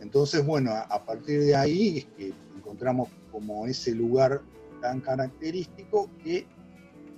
entonces, 0.00 0.44
bueno, 0.44 0.72
a, 0.72 1.04
partir 1.04 1.40
de 1.40 1.56
ahí 1.56 1.98
es 1.98 2.04
que 2.16 2.32
encontramos 2.56 3.08
como 3.30 3.66
ese 3.66 3.94
lugar 3.94 4.40
tan 4.80 5.00
característico 5.00 6.08
que 6.22 6.46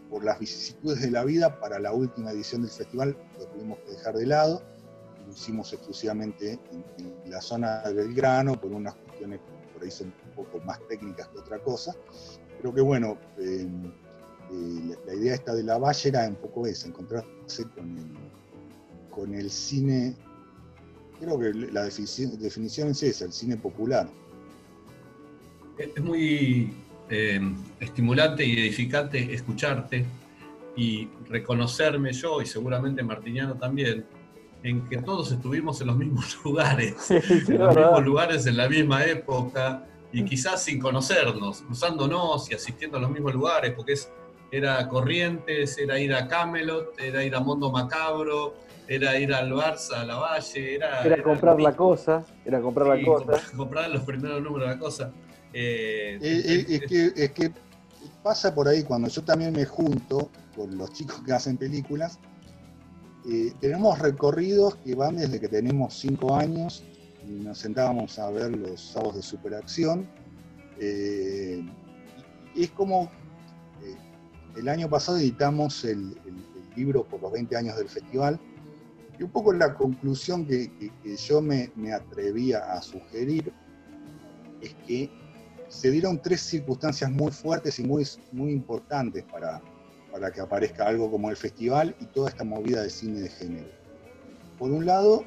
por 0.08 0.24
las 0.24 0.40
vicisitudes 0.40 1.02
de 1.02 1.10
la 1.10 1.24
vida, 1.24 1.60
para 1.60 1.78
la 1.78 1.92
última 1.92 2.32
edición 2.32 2.62
del 2.62 2.70
festival 2.70 3.16
lo 3.38 3.46
tuvimos 3.46 3.78
que 3.80 3.92
dejar 3.92 4.16
de 4.16 4.26
lado 4.26 4.62
lo 5.26 5.32
hicimos 5.32 5.72
exclusivamente 5.72 6.58
en, 6.98 7.30
la 7.30 7.40
zona 7.40 7.82
de 7.82 7.94
Belgrano, 7.94 8.60
por 8.60 8.72
unas 8.72 8.94
cuestiones 8.94 9.40
por 9.72 9.82
ahí 9.82 9.90
son 9.90 10.12
un 10.28 10.44
poco 10.44 10.58
más 10.64 10.80
técnicas 10.88 11.28
que 11.28 11.38
otra 11.38 11.58
cosa. 11.60 11.94
Pero 12.56 12.74
que 12.74 12.80
bueno, 12.80 13.16
eh, 13.38 13.68
eh, 14.52 14.96
la, 15.06 15.14
idea 15.14 15.34
esta 15.34 15.54
de 15.54 15.62
la 15.62 15.78
valle 15.78 16.08
era 16.08 16.28
un 16.28 16.34
poco 16.34 16.66
esa, 16.66 16.88
encontrarse 16.88 17.64
con 19.10 19.34
el 19.34 19.50
cine, 19.50 20.16
creo 21.20 21.38
que 21.38 21.52
la 21.72 21.84
definición, 21.84 22.90
es 22.90 23.02
esa, 23.02 23.26
el 23.26 23.32
cine 23.32 23.56
popular. 23.56 24.08
Es 25.78 26.02
muy 26.02 26.72
eh, 27.08 27.40
estimulante 27.78 28.44
y 28.44 28.58
edificante 28.58 29.32
escucharte 29.34 30.04
y 30.76 31.08
reconocerme 31.28 32.12
yo 32.12 32.40
y 32.40 32.46
seguramente 32.46 33.02
Martiniano 33.02 33.54
también 33.54 34.04
en 34.62 34.88
que 34.88 34.98
todos 34.98 35.32
estuvimos 35.32 35.80
en 35.80 35.88
los 35.88 35.96
mismos 35.96 36.38
lugares, 36.44 37.10
en 37.10 37.58
los 37.58 37.76
mismos 37.76 38.04
lugares 38.04 38.46
en 38.46 38.56
la 38.56 38.68
misma 38.68 39.04
época 39.04 39.86
y 40.12 40.24
quizás 40.24 40.62
sin 40.64 40.80
conocernos, 40.80 41.62
cruzándonos 41.62 42.50
y 42.50 42.54
asistiendo 42.54 42.98
a 42.98 43.00
los 43.00 43.10
mismos 43.10 43.32
lugares, 43.32 43.72
porque 43.74 43.92
es, 43.92 44.10
era 44.50 44.88
Corrientes, 44.88 45.78
era 45.78 45.98
ir 45.98 46.12
a 46.12 46.26
Camelot, 46.26 46.98
era 46.98 47.24
ir 47.24 47.34
a 47.34 47.40
Mondo 47.40 47.70
Macabro, 47.70 48.54
era 48.90 49.16
ir 49.20 49.32
al 49.32 49.52
Barça, 49.52 50.00
a 50.00 50.04
la 50.04 50.16
Valle, 50.16 50.74
era... 50.74 51.02
Era, 51.02 51.22
comprar 51.22 51.60
la 51.60 51.76
cosa, 51.76 52.24
era 52.44 52.60
comprar 52.60 52.88
la 52.88 53.04
cosa. 53.04 53.40
Comprar, 53.56 53.88
los 53.88 54.02
primeros 54.02 54.42
números 54.42 54.68
de 54.68 54.74
la 54.74 54.80
cosa. 54.80 55.12
Eh, 55.52 56.18
es, 56.20 56.80
que, 56.82 57.12
es 57.14 57.30
que 57.30 57.52
pasa 58.24 58.52
por 58.52 58.66
ahí, 58.66 58.82
cuando 58.82 59.06
yo 59.08 59.22
también 59.22 59.52
me 59.52 59.64
junto 59.64 60.32
con 60.56 60.76
los 60.76 60.92
chicos 60.92 61.22
que 61.24 61.32
hacen 61.32 61.56
películas, 61.56 62.18
eh, 63.28 63.52
tenemos 63.60 63.96
recorridos 64.00 64.74
que 64.76 64.96
van 64.96 65.16
desde 65.16 65.38
que 65.38 65.48
tenemos 65.48 65.94
cinco 65.94 66.34
años 66.34 66.82
y 67.24 67.30
nos 67.30 67.58
sentábamos 67.58 68.18
a 68.18 68.28
ver 68.30 68.56
los 68.56 68.80
sábados 68.80 69.14
de 69.16 69.22
superacción. 69.22 70.08
Eh, 70.80 71.62
es 72.56 72.70
como 72.72 73.04
eh, 73.84 73.94
el 74.56 74.68
año 74.68 74.88
pasado 74.88 75.18
editamos 75.18 75.84
el, 75.84 76.18
libro 76.76 77.04
por 77.04 77.20
los 77.20 77.32
20 77.32 77.56
años 77.56 77.76
del 77.76 77.88
festival 77.88 78.38
y 79.20 79.22
un 79.22 79.30
poco 79.30 79.52
la 79.52 79.74
conclusión 79.74 80.46
que, 80.46 80.72
yo 81.28 81.42
me, 81.42 81.70
me, 81.76 81.92
atrevía 81.92 82.72
a 82.72 82.80
sugerir 82.80 83.52
es 84.62 84.74
que 84.86 85.10
se 85.68 85.90
dieron 85.90 86.22
tres 86.22 86.40
circunstancias 86.40 87.10
muy 87.10 87.30
fuertes 87.30 87.78
y 87.78 87.84
muy, 87.84 88.06
muy 88.32 88.50
importantes 88.50 89.22
para, 89.24 89.60
para 90.10 90.32
que 90.32 90.40
aparezca 90.40 90.86
algo 90.86 91.10
como 91.10 91.28
el 91.28 91.36
festival 91.36 91.94
y 92.00 92.06
toda 92.06 92.30
esta 92.30 92.44
movida 92.44 92.82
de 92.82 92.88
cine 92.88 93.20
de 93.20 93.28
género. 93.28 93.68
Por 94.58 94.70
un 94.70 94.86
lado, 94.86 95.26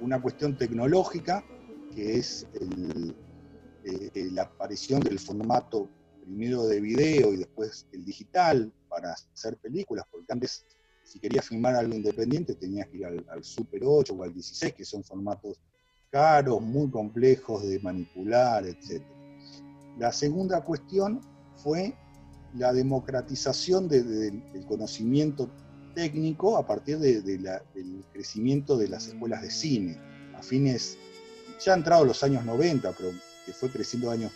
una 0.00 0.20
cuestión 0.20 0.58
tecnológica, 0.58 1.42
que 1.94 2.18
es 2.18 2.46
eh, 2.52 4.28
la 4.32 4.42
aparición 4.42 5.00
del 5.00 5.18
formato 5.18 5.88
primero 6.20 6.66
de 6.66 6.78
video 6.78 7.32
y 7.32 7.38
después 7.38 7.86
el 7.92 8.04
digital 8.04 8.70
para 8.86 9.12
hacer 9.12 9.56
películas, 9.56 10.04
porque 10.10 10.30
antes 10.30 10.66
si 11.06 11.20
querías 11.20 11.46
filmar 11.46 11.76
algo 11.76 11.94
independiente 11.94 12.54
tenías 12.54 12.88
que 12.88 12.98
ir 12.98 13.06
al, 13.06 13.44
Super 13.44 13.82
8 13.84 14.12
o 14.12 14.22
al 14.22 14.34
16, 14.34 14.74
que 14.74 14.84
son 14.84 15.04
formatos 15.04 15.60
caros, 16.10 16.60
muy 16.60 16.90
complejos 16.90 17.62
de 17.62 17.78
manipular, 17.80 18.66
etc. 18.66 19.02
La 19.98 20.12
segunda 20.12 20.62
cuestión 20.62 21.20
fue 21.56 21.94
la 22.54 22.72
democratización 22.72 23.88
del 23.88 24.64
conocimiento 24.66 25.48
técnico 25.94 26.56
a 26.56 26.66
partir 26.66 26.98
del 26.98 28.04
crecimiento 28.12 28.76
de 28.76 28.88
las 28.88 29.06
escuelas 29.06 29.42
de 29.42 29.50
cine. 29.50 29.98
A 30.36 30.42
fines, 30.42 30.98
ya 31.64 31.74
entrado 31.74 32.04
los 32.04 32.22
años 32.22 32.44
90, 32.44 32.92
pero 32.92 33.10
que 33.44 33.52
fue 33.52 33.70
creciendo 33.70 34.10
año 34.10 34.30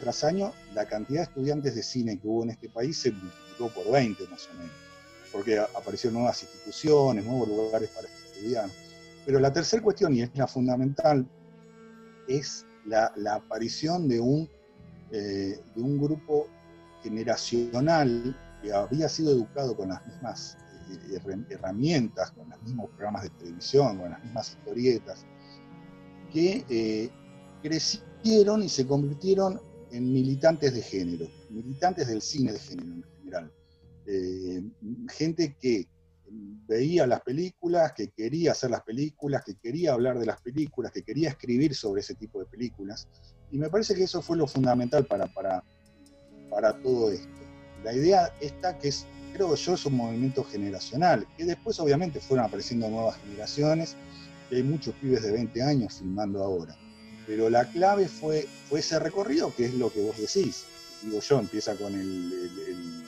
tras 0.00 0.24
año, 0.24 0.52
la 0.74 0.86
cantidad 0.86 1.20
de 1.20 1.24
estudiantes 1.24 1.74
de 1.74 1.82
cine 1.82 2.18
que 2.18 2.26
hubo 2.26 2.42
en 2.42 2.50
este 2.50 2.68
país 2.68 2.96
se 2.98 3.12
multiplicó 3.12 3.68
por 3.68 3.92
20 3.92 4.26
más 4.28 4.48
o 4.48 4.54
menos, 4.58 4.89
porque 5.32 5.58
aparecieron 5.58 6.20
nuevas 6.20 6.42
instituciones, 6.42 7.24
nuevos 7.24 7.48
lugares 7.48 7.90
para 7.90 8.08
estudiar. 8.08 8.68
Pero 9.26 9.38
la 9.38 9.52
tercera 9.52 9.82
cuestión, 9.82 10.14
y 10.14 10.22
es 10.22 10.30
la 10.34 10.46
fundamental, 10.46 11.26
es 12.28 12.64
la, 12.86 13.12
aparición 13.34 14.08
de 14.08 14.20
un, 14.20 14.48
eh, 15.10 15.60
de 15.74 15.82
un 15.82 16.00
grupo 16.00 16.48
generacional 17.02 18.36
que 18.62 18.72
había 18.72 19.08
sido 19.08 19.32
educado 19.32 19.76
con 19.76 19.88
las 19.90 20.06
mismas 20.06 20.56
eh, 20.90 21.20
herramientas, 21.50 22.30
con 22.32 22.48
los 22.50 22.62
mismos 22.62 22.90
programas 22.90 23.22
de 23.22 23.30
televisión, 23.30 23.98
con 23.98 24.10
las 24.10 24.22
mismas 24.22 24.50
historietas, 24.50 25.24
que 26.32 26.64
eh, 26.68 27.10
crecieron 27.62 28.62
y 28.62 28.68
se 28.68 28.86
convirtieron 28.86 29.60
en 29.92 30.12
militantes 30.12 30.74
de 30.74 30.82
género, 30.82 31.26
militantes 31.50 32.06
del 32.08 32.22
cine 32.22 32.52
de 32.52 32.58
género 32.58 32.94
en 32.94 33.04
general. 33.18 33.52
Eh, 34.12 34.62
gente 35.08 35.56
que 35.60 35.86
veía 36.66 37.06
las 37.06 37.20
películas, 37.22 37.92
que 37.92 38.08
quería 38.10 38.52
hacer 38.52 38.70
las 38.70 38.82
películas, 38.82 39.44
que 39.44 39.54
quería 39.56 39.92
hablar 39.92 40.18
de 40.18 40.26
las 40.26 40.40
películas, 40.40 40.92
que 40.92 41.02
quería 41.02 41.28
escribir 41.28 41.74
sobre 41.74 42.00
ese 42.00 42.14
tipo 42.14 42.40
de 42.40 42.46
películas. 42.46 43.08
Y 43.52 43.58
me 43.58 43.68
parece 43.68 43.94
que 43.94 44.04
eso 44.04 44.20
fue 44.20 44.36
lo 44.36 44.46
fundamental 44.46 45.06
para, 45.06 45.26
para, 45.32 45.62
para 46.48 46.80
todo 46.82 47.10
esto. 47.10 47.28
La 47.84 47.92
idea 47.92 48.34
esta 48.40 48.78
que 48.78 48.88
es, 48.88 49.06
creo 49.32 49.54
yo, 49.54 49.74
es 49.74 49.86
un 49.86 49.96
movimiento 49.96 50.44
generacional, 50.44 51.26
que 51.36 51.44
después 51.44 51.78
obviamente 51.78 52.20
fueron 52.20 52.46
apareciendo 52.46 52.88
nuevas 52.88 53.16
generaciones, 53.18 53.96
hay 54.50 54.62
muchos 54.64 54.94
pibes 54.96 55.22
de 55.22 55.30
20 55.32 55.62
años 55.62 55.98
filmando 55.98 56.42
ahora. 56.42 56.76
Pero 57.26 57.48
la 57.48 57.64
clave 57.70 58.08
fue, 58.08 58.48
fue 58.68 58.80
ese 58.80 58.98
recorrido, 58.98 59.54
que 59.54 59.66
es 59.66 59.74
lo 59.74 59.92
que 59.92 60.02
vos 60.02 60.16
decís. 60.16 60.64
Digo 61.02 61.20
yo, 61.20 61.38
empieza 61.38 61.76
con 61.76 61.94
el, 61.94 62.32
el, 62.68 63.00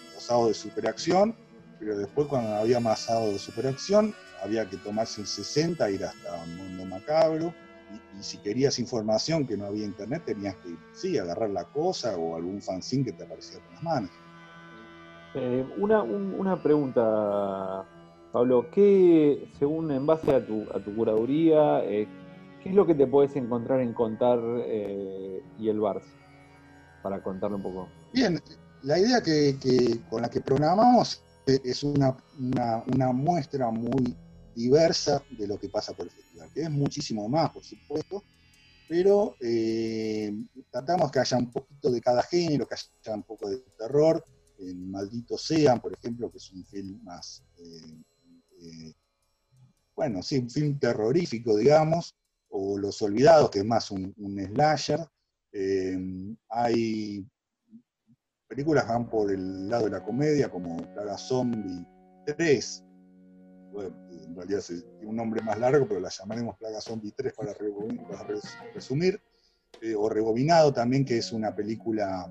de 0.47 0.55
superacción, 0.55 1.35
pero 1.79 1.99
después 1.99 2.27
cuando 2.29 2.55
había 2.55 2.81
más 2.81 3.01
sábado 3.01 3.33
de 3.33 3.39
superacción, 3.39 4.15
había 4.43 4.69
que 4.69 4.77
tomarse 4.79 5.21
el 5.21 5.27
60, 5.27 5.91
ir 5.91 6.05
hasta 6.05 6.45
Mundo 6.47 6.87
Macabro, 6.87 7.53
y, 8.19 8.23
si 8.23 8.39
querías 8.39 8.79
información 8.79 9.47
que 9.47 9.57
no 9.57 9.67
había 9.67 9.85
internet, 9.85 10.23
tenías 10.25 10.55
que, 10.57 10.77
sí, 10.93 11.19
agarrar 11.19 11.51
la 11.51 11.65
cosa 11.65 12.17
o 12.17 12.37
algún 12.37 12.63
fanzine 12.63 13.05
que 13.05 13.13
te 13.13 13.25
aparecía 13.25 13.61
con 13.61 13.75
las 13.75 13.83
manos. 13.83 14.11
Eh, 15.35 15.67
una, 15.79 16.63
pregunta, 16.63 17.85
Pablo, 18.33 18.67
¿qué, 18.71 19.49
según 19.59 19.91
en 19.91 20.07
base 20.07 20.35
a 20.35 20.47
tu, 20.47 20.63
a 20.75 20.81
tu 20.83 20.95
curaduría, 20.95 21.85
eh, 21.85 22.07
qué 22.63 22.69
es 22.69 22.75
lo 22.75 22.87
que 22.87 22.95
te 22.95 23.07
puedes 23.07 23.35
encontrar 23.37 23.81
en 23.81 23.93
Contar 23.93 24.39
eh, 24.67 25.43
y 25.59 25.69
el 25.69 25.81
Bars? 25.81 26.07
Para 27.03 27.23
contarle 27.23 27.57
un 27.57 27.63
poco. 27.63 27.89
Bien, 28.13 28.41
la 28.83 28.99
idea 28.99 29.23
que, 29.23 29.57
con 30.09 30.23
la 30.23 30.31
que 30.31 30.41
programamos 30.41 31.23
es 31.47 31.83
una, 31.83 32.17
muestra 33.13 33.71
muy 33.71 34.17
diversa 34.55 35.23
de 35.31 35.47
lo 35.47 35.59
que 35.59 35.69
pasa 35.69 35.93
por 35.93 36.07
el 36.07 36.13
festival, 36.13 36.51
que 36.53 36.63
es 36.63 36.71
muchísimo 36.71 37.29
más, 37.29 37.51
por 37.51 37.65
supuesto, 37.65 38.23
pero 38.89 39.37
tratamos 40.71 41.11
que 41.11 41.19
haya 41.19 41.39
un 41.39 41.51
poquito 41.51 41.91
de 41.91 42.01
cada 42.01 42.23
género, 42.23 42.67
que 42.67 42.75
haya 42.75 43.15
un 43.15 43.23
poco 43.25 43.49
de 43.49 43.59
terror, 43.77 44.25
en 44.69 44.91
Maldito 44.91 45.37
Sean, 45.37 45.81
por 45.81 45.93
ejemplo, 45.93 46.31
que 46.31 46.39
es 46.39 46.51
un 46.53 46.65
film 46.65 47.03
más, 47.03 47.43
eh, 47.59 48.03
eh, 48.61 48.95
bueno, 49.95 50.23
sí, 50.23 50.39
un 50.39 50.51
film 50.51 50.79
terrorífico, 50.79 51.57
digamos, 51.57 52.15
o 52.49 52.79
Los 52.79 53.01
Olvidados, 53.03 53.51
que 53.51 53.61
es 53.61 53.65
más 53.65 53.91
un, 53.91 54.15
slasher. 54.53 55.07
Eh, 55.53 55.99
hay 56.49 57.27
películas 58.49 58.85
que 58.85 58.93
van 58.93 59.09
por 59.09 59.31
el 59.31 59.69
lado 59.69 59.85
de 59.85 59.91
la 59.91 60.03
comedia, 60.03 60.51
como 60.51 60.77
Plaga 60.95 61.17
Zombie 61.17 61.87
3. 62.27 62.85
en 63.75 64.37
realidad 64.37 64.59
es 64.59 64.85
un 65.03 65.17
nombre 65.17 65.43
más 65.43 65.59
largo, 65.59 65.87
pero 65.87 66.01
la 66.01 66.11
llamaremos 66.11 66.57
Plaga 66.59 66.81
Zombie 66.81 67.13
3 67.17 67.33
para, 67.35 67.55
resumir. 68.75 69.21
o 69.97 70.09
Rebobinado 70.09 70.73
también, 70.73 71.05
que 71.05 71.19
es 71.19 71.33
una 71.33 71.55
película 71.55 72.31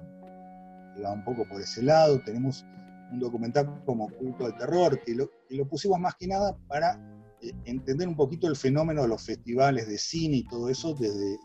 va 1.03 1.11
un 1.11 1.23
poco 1.23 1.47
por 1.47 1.61
ese 1.61 1.83
lado. 1.83 2.21
Tenemos 2.23 2.65
un 3.11 3.19
documental 3.19 3.83
como 3.85 4.09
Culto 4.09 4.45
del 4.45 4.57
Terror, 4.57 4.99
que 5.03 5.15
lo, 5.15 5.67
pusimos 5.67 5.99
más 5.99 6.15
que 6.15 6.27
nada 6.27 6.57
para 6.67 6.93
eh, 6.93 7.10
entender 7.65 8.07
un 8.07 8.15
poquito 8.15 8.47
el 8.47 8.55
fenómeno 8.55 9.01
de 9.01 9.07
los 9.07 9.23
festivales 9.23 9.87
de 9.87 9.97
cine 9.97 10.37
y 10.37 10.43
todo 10.43 10.69
eso, 10.69 10.93
desde, 10.93 11.37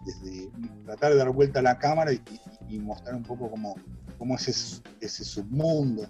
tratar 0.84 1.12
de 1.12 1.18
dar 1.18 1.30
vuelta 1.30 1.60
a 1.60 1.62
la 1.62 1.78
cámara 1.78 2.12
y, 2.12 2.78
mostrar 2.78 3.14
un 3.14 3.22
poco 3.22 3.50
cómo, 3.50 3.74
cómo 4.18 4.36
es 4.36 4.82
ese, 5.00 5.24
submundo. 5.24 6.06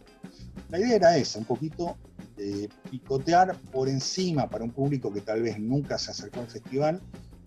La 0.69 0.79
idea 0.81 0.97
era 0.97 1.17
esa, 1.17 1.39
un 1.39 1.45
poquito 1.45 1.97
picotear 2.91 3.57
por 3.73 3.89
encima 3.89 4.49
para 4.49 4.65
un 4.65 4.71
público 4.71 5.13
que 5.13 5.21
tal 5.21 5.43
vez 5.43 5.59
nunca 5.59 5.97
se 5.99 6.11
acercó 6.11 6.41
al 6.41 6.49
festival 6.49 7.01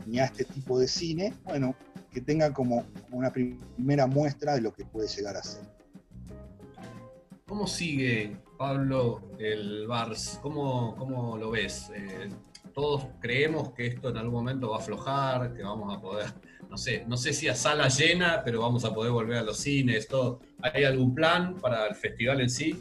ni 0.05 0.19
a 0.19 0.25
este 0.25 0.45
tipo 0.45 0.79
de 0.79 0.87
cine, 0.87 1.33
bueno, 1.43 1.75
que 2.11 2.21
tenga 2.21 2.51
como 2.53 2.85
una 3.11 3.31
primera 3.31 4.07
muestra 4.07 4.55
de 4.55 4.61
lo 4.61 4.73
que 4.73 4.85
puede 4.85 5.07
llegar 5.07 5.37
a 5.37 5.43
ser. 5.43 5.61
¿Cómo 7.45 7.67
sigue, 7.67 8.37
Pablo, 8.59 9.21
el 9.39 9.87
VARS? 9.87 10.37
¿Cómo, 10.41 10.93
cómo 10.97 11.37
lo 11.37 11.49
ves? 11.49 11.89
Eh, 11.95 12.29
todos 12.73 13.07
creemos 13.21 13.71
que 13.71 13.87
esto 13.87 14.09
en 14.09 14.17
algún 14.17 14.33
momento 14.33 14.71
va 14.71 14.75
a 14.75 14.79
aflojar, 14.79 15.53
que 15.53 15.63
vamos 15.63 15.95
a 15.95 16.01
poder, 16.01 16.25
no 16.69 16.75
sé, 16.77 17.05
no 17.07 17.15
sé 17.15 17.31
si 17.31 17.47
a 17.47 17.55
sala 17.55 17.87
llena, 17.87 18.41
pero 18.43 18.59
vamos 18.59 18.83
a 18.83 18.93
poder 18.93 19.13
volver 19.13 19.37
a 19.37 19.43
los 19.43 19.59
cines, 19.59 20.09
todo. 20.09 20.41
¿Hay 20.61 20.83
algún 20.83 21.15
plan 21.15 21.55
para 21.55 21.87
el 21.87 21.95
festival 21.95 22.41
en 22.41 22.49
sí? 22.49 22.77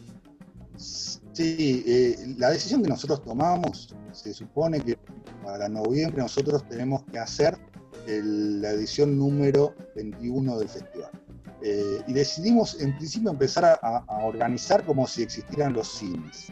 Sí, 0.77 1.85
eh, 1.87 2.17
la 2.37 2.51
decisión 2.51 2.83
que 2.83 2.89
nosotros 2.89 3.23
tomamos, 3.23 3.95
se 4.11 4.35
supone 4.35 4.81
que 4.81 4.99
para 5.45 5.69
noviembre 5.69 6.23
nosotros 6.23 6.69
tenemos 6.69 7.05
que 7.05 7.21
hacer 7.21 7.57
la 8.05 8.71
edición 8.71 9.17
número 9.17 9.77
21 9.95 10.59
del 10.59 10.69
festival. 10.69 11.18
Eh, 11.61 12.03
y 12.07 12.13
decidimos 12.13 12.81
en 12.81 12.97
principio 12.97 13.31
empezar 13.31 13.79
a, 13.83 14.05
organizar 14.25 14.85
como 14.85 15.07
si 15.07 15.23
existieran 15.23 15.73
los 15.73 15.89
cines. 15.89 16.51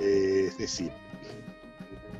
Eh, 0.00 0.46
es 0.48 0.58
decir, 0.58 0.92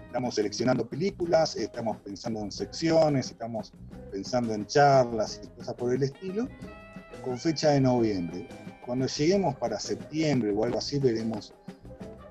estamos 0.07 0.35
seleccionando 0.35 0.87
películas, 0.87 1.57
estamos 1.57 1.97
pensando 1.99 2.41
en 2.41 2.51
secciones, 2.51 3.31
estamos 3.31 3.73
pensando 4.11 4.53
en 4.53 4.67
charlas 4.67 5.41
y 5.43 5.47
cosas 5.57 5.75
por 5.75 5.95
el 5.95 6.03
estilo, 6.03 6.49
con 7.25 7.39
fecha 7.39 7.71
de 7.71 7.81
noviembre. 7.81 8.49
Cuando 8.85 9.07
lleguemos 9.07 9.55
para 9.57 9.79
septiembre 9.79 10.53
o 10.55 10.65
algo 10.65 10.79
así, 10.79 10.99
veremos 10.99 11.55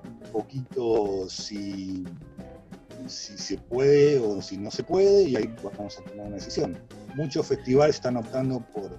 un 0.04 0.32
poquito 0.32 1.28
si, 1.30 2.04
si 3.06 3.38
se 3.38 3.56
puede 3.56 4.18
o 4.18 4.42
si 4.42 4.58
no 4.58 4.70
se 4.70 4.84
puede 4.84 5.22
y 5.22 5.36
ahí 5.36 5.52
vamos 5.62 5.98
a 5.98 6.04
tomar 6.04 6.26
una 6.26 6.36
decisión. 6.36 6.78
Muchos 7.14 7.46
festivales 7.46 7.96
están 7.96 8.16
optando 8.16 8.60
por 8.74 8.90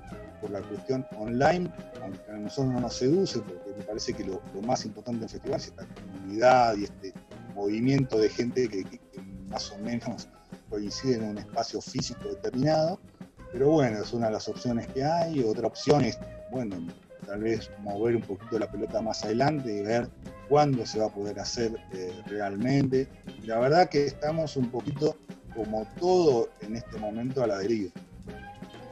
por 0.43 0.51
la 0.51 0.61
cuestión 0.61 1.05
online, 1.17 1.71
aunque 2.01 2.29
a 2.29 2.33
nosotros 2.33 2.73
no 2.73 2.81
nos 2.81 2.95
seduce, 2.95 3.39
porque 3.39 3.71
me 3.77 3.83
parece 3.85 4.13
que 4.13 4.25
lo, 4.25 4.41
más 4.61 4.85
importante 4.85 5.21
del 5.21 5.29
festival 5.29 5.59
es 5.59 5.67
esta 5.67 5.85
comunidad 5.85 6.75
y 6.75 6.83
este 6.83 7.13
movimiento 7.55 8.17
de 8.17 8.27
gente 8.27 8.67
que, 8.67 8.99
más 9.47 9.71
o 9.71 9.77
menos 9.77 10.27
coincide 10.69 11.15
en 11.15 11.23
un 11.23 11.37
espacio 11.37 11.79
físico 11.79 12.27
determinado. 12.27 12.99
Pero 13.53 13.69
bueno, 13.69 14.01
es 14.01 14.11
una 14.11 14.25
de 14.25 14.33
las 14.33 14.49
opciones 14.49 14.87
que 14.87 15.03
hay. 15.03 15.41
Otra 15.41 15.67
opción 15.67 16.03
es, 16.03 16.19
bueno, 16.51 16.75
tal 17.25 17.41
vez 17.41 17.71
mover 17.79 18.17
un 18.17 18.23
poquito 18.23 18.59
la 18.59 18.69
pelota 18.69 19.01
más 19.01 19.23
adelante 19.23 19.77
y 19.77 19.81
ver 19.81 20.09
cuándo 20.49 20.85
se 20.85 20.99
va 20.99 21.05
a 21.05 21.09
poder 21.09 21.39
hacer 21.39 21.71
eh, 21.93 22.11
realmente. 22.25 23.07
La 23.45 23.59
verdad 23.59 23.87
que 23.87 24.07
estamos 24.07 24.57
un 24.57 24.69
poquito 24.69 25.15
como 25.55 25.87
todo 25.99 26.49
en 26.61 26.75
este 26.75 26.97
momento 26.97 27.43
a 27.43 27.47
la 27.47 27.59
deriva. 27.59 27.91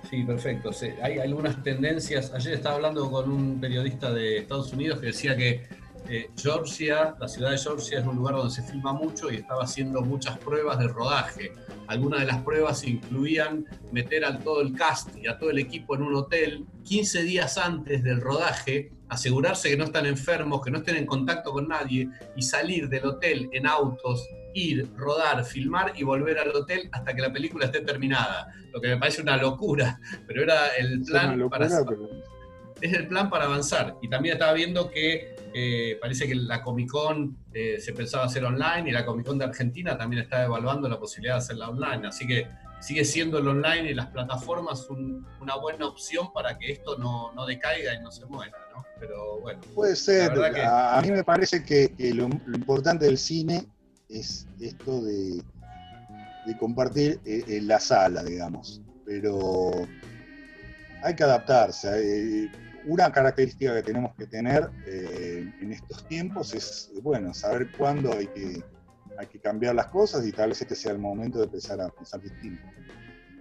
Sí, 0.10 0.24
perfecto. 0.24 0.72
hay 1.02 1.20
algunas 1.20 1.64
tendencias. 1.64 2.34
Ayer 2.34 2.56
estaba 2.56 2.76
hablando 2.76 3.10
con 3.10 3.32
un 3.32 3.62
periodista 3.62 4.12
de 4.12 4.40
Estados 4.40 4.74
Unidos 4.74 5.00
que 5.00 5.08
decía 5.08 5.38
que 5.38 5.66
eh, 6.10 6.30
Georgia, 6.36 7.16
la 7.18 7.28
ciudad 7.30 7.52
de 7.52 7.58
Georgia 7.58 8.00
es 8.00 8.06
un 8.06 8.18
lugar 8.18 8.36
donde 8.36 8.54
se 8.54 8.64
filma 8.64 8.92
mucho 8.92 9.32
y 9.32 9.38
estaba 9.38 9.64
haciendo 9.64 10.02
muchas 10.02 10.38
pruebas 10.40 10.80
de 10.80 10.90
rodaje. 10.90 11.54
Algunas 11.88 12.22
de 12.22 12.26
las 12.26 12.42
pruebas 12.42 12.84
incluían 12.86 13.66
meter 13.94 14.26
a 14.26 14.38
todo 14.38 14.60
el 14.60 14.74
cast 14.74 15.16
y 15.16 15.28
a 15.28 15.38
todo 15.38 15.52
el 15.52 15.60
equipo 15.60 15.96
en 15.96 16.02
un 16.02 16.16
hotel 16.16 16.66
15 16.84 17.24
días 17.24 17.58
antes 17.58 18.04
del 18.04 18.20
rodaje, 18.20 18.92
asegurarse 19.12 19.70
que 19.70 19.76
no 19.76 19.84
están 19.84 20.06
enfermos, 20.06 20.62
que 20.62 20.72
no 20.72 20.78
estén 20.78 20.96
en 20.96 21.06
contacto 21.06 21.52
con 21.52 21.68
nadie 21.68 22.08
y 22.34 22.42
salir 22.42 22.88
del 22.88 23.06
hotel 23.06 23.50
en 23.52 23.68
autos, 23.68 24.26
ir, 24.54 24.90
rodar, 24.96 25.44
filmar 25.44 25.92
y 25.98 26.04
volver 26.04 26.40
al 26.40 26.56
hotel 26.56 26.90
hasta 26.94 27.14
que 27.14 27.22
la 27.22 27.32
película 27.32 27.66
esté 27.66 27.82
terminada. 27.82 28.48
Lo 28.72 28.80
que 28.80 28.88
me 28.88 28.98
parece 28.98 29.22
una 29.22 29.36
locura, 29.36 30.00
pero 30.28 30.44
era 30.44 30.70
el 30.78 31.02
plan 31.02 31.50
para... 31.50 31.68
Es 32.80 32.94
el 32.94 33.08
plan 33.08 33.30
para 33.30 33.46
avanzar. 33.46 33.98
Y 34.02 34.10
también 34.10 34.34
estaba 34.34 34.54
viendo 34.54 34.90
que 34.90 35.36
eh, 35.54 36.00
parece 36.02 36.26
que 36.26 36.34
la 36.34 36.64
Comic 36.64 36.90
Con 36.90 37.38
eh, 37.54 37.80
se 37.80 37.94
pensaba 37.94 38.24
hacer 38.24 38.44
online 38.46 38.90
y 38.90 38.92
la 38.92 39.06
Comic 39.06 39.28
Con 39.28 39.38
de 39.38 39.46
Argentina 39.46 39.98
también 39.98 40.24
está 40.24 40.46
evaluando 40.46 40.88
la 40.90 40.98
posibilidad 40.98 41.36
de 41.36 41.40
hacerla 41.40 41.70
online. 41.70 42.08
Así 42.08 42.26
que 42.26 42.48
sigue 42.80 43.04
siendo 43.06 43.38
el 43.38 43.48
online 43.48 43.92
y 43.92 43.94
las 43.94 44.08
plataformas 44.08 44.88
una 44.90 45.56
buena 45.58 45.86
opción 45.86 46.34
para 46.34 46.58
que 46.58 46.72
esto 46.72 46.98
no, 46.98 47.34
no, 47.34 47.46
decaiga 47.46 47.94
y 47.94 48.02
no 48.02 48.10
se 48.10 48.26
muera, 48.26 48.58
¿no? 48.76 48.84
Pero 49.02 49.42
bueno. 49.42 49.60
Puede 49.76 49.98
ser. 49.98 50.32
A 50.66 51.02
mí 51.02 51.12
me 51.12 51.26
parece 51.26 51.64
que, 51.66 51.94
lo, 52.14 52.30
importante 52.56 53.06
del 53.06 53.18
cine 53.18 53.68
es 54.08 54.48
esto 54.62 55.02
de, 55.02 55.42
de 56.46 56.58
compartir 56.58 57.20
eh, 57.26 57.44
en 57.48 57.68
la 57.68 57.82
sala, 57.82 58.24
digamos. 58.24 58.82
Pero 59.06 59.72
hay 61.04 61.16
que 61.16 61.24
adaptarse 61.24 62.50
una 62.86 63.12
característica 63.12 63.76
que 63.76 63.84
tenemos 63.84 64.16
que 64.16 64.26
tener 64.26 64.70
eh, 64.86 65.52
en 65.62 65.72
estos 65.72 66.06
tiempos 66.08 66.54
es, 66.54 66.92
bueno, 67.02 67.34
saber 67.34 67.70
cuándo 67.78 68.14
hay 68.14 68.28
que, 68.28 68.64
hay 69.18 69.28
que 69.28 69.40
cambiar 69.40 69.76
las 69.76 69.88
cosas 69.88 70.26
y 70.26 70.32
tal 70.32 70.50
vez 70.50 70.62
este 70.62 70.76
sea 70.76 70.92
el 70.92 71.00
momento 71.00 71.40
de 71.40 71.46
empezar 71.46 71.80
a 71.82 71.90
pensar 71.90 72.22
distinto. 72.22 72.64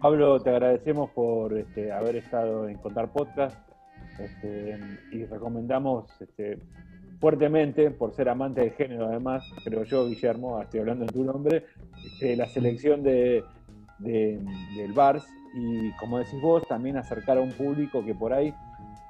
Pablo, 0.00 0.40
te 0.40 0.50
agradecemos 0.50 1.10
por 1.10 1.56
este, 1.56 1.92
haber 1.92 2.16
estado 2.16 2.68
en 2.68 2.78
Contar 2.78 3.12
Podcast 3.12 3.69
este, 4.24 4.78
y 5.12 5.24
recomendamos 5.24 6.10
este, 6.20 6.58
fuertemente, 7.20 7.90
por 7.90 8.14
ser 8.14 8.28
amante 8.28 8.62
del 8.62 8.72
género 8.72 9.06
además, 9.06 9.44
creo 9.64 9.84
yo, 9.84 10.06
Guillermo, 10.08 10.60
estoy 10.62 10.80
hablando 10.80 11.04
en 11.04 11.10
tu 11.10 11.24
nombre, 11.24 11.66
la 12.20 12.46
selección 12.46 13.02
de, 13.02 13.44
del 13.98 14.92
VARS 14.94 15.24
y 15.54 15.90
como 15.92 16.18
decís 16.18 16.40
vos, 16.40 16.66
también 16.68 16.96
acercar 16.96 17.38
a 17.38 17.40
un 17.40 17.52
público 17.52 18.04
que 18.04 18.14
por 18.14 18.32
ahí 18.32 18.54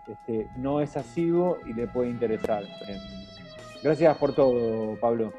este, 0.09 0.49
no 0.57 0.81
es 0.81 0.97
asiduo 0.97 1.59
y 1.67 1.73
le 1.73 1.87
puede 1.87 2.11
interesar. 2.11 2.65
Gracias 3.83 4.17
por 4.19 4.35
todo, 4.35 4.99
Pablo. 5.01 5.33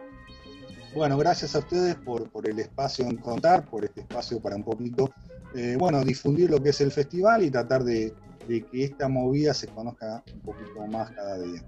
Bueno, 0.95 1.17
gracias 1.17 1.55
a 1.55 1.59
ustedes 1.59 1.95
por, 1.95 2.29
el 2.43 2.59
espacio 2.59 3.05
en 3.05 3.17
contar, 3.17 3.65
por 3.65 3.85
este 3.85 4.01
espacio 4.01 4.41
para 4.41 4.55
un 4.55 4.63
poquito, 4.63 5.11
eh, 5.55 5.75
bueno, 5.79 6.03
difundir 6.03 6.49
lo 6.49 6.61
que 6.61 6.69
es 6.69 6.81
el 6.81 6.91
festival 6.91 7.43
y 7.43 7.51
tratar 7.51 7.83
de, 7.83 8.13
de 8.47 8.63
que 8.63 8.85
esta 8.85 9.07
movida 9.07 9.53
se 9.53 9.67
conozca 9.67 10.23
un 10.33 10.41
poquito 10.41 10.85
más 10.87 11.11
cada 11.11 11.39
día. 11.39 11.61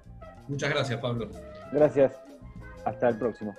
Muchas 0.47 0.69
gracias, 0.69 0.99
Pablo. 0.99 1.29
Gracias. 1.71 2.13
Hasta 2.85 3.09
el 3.09 3.17
próximo. 3.17 3.55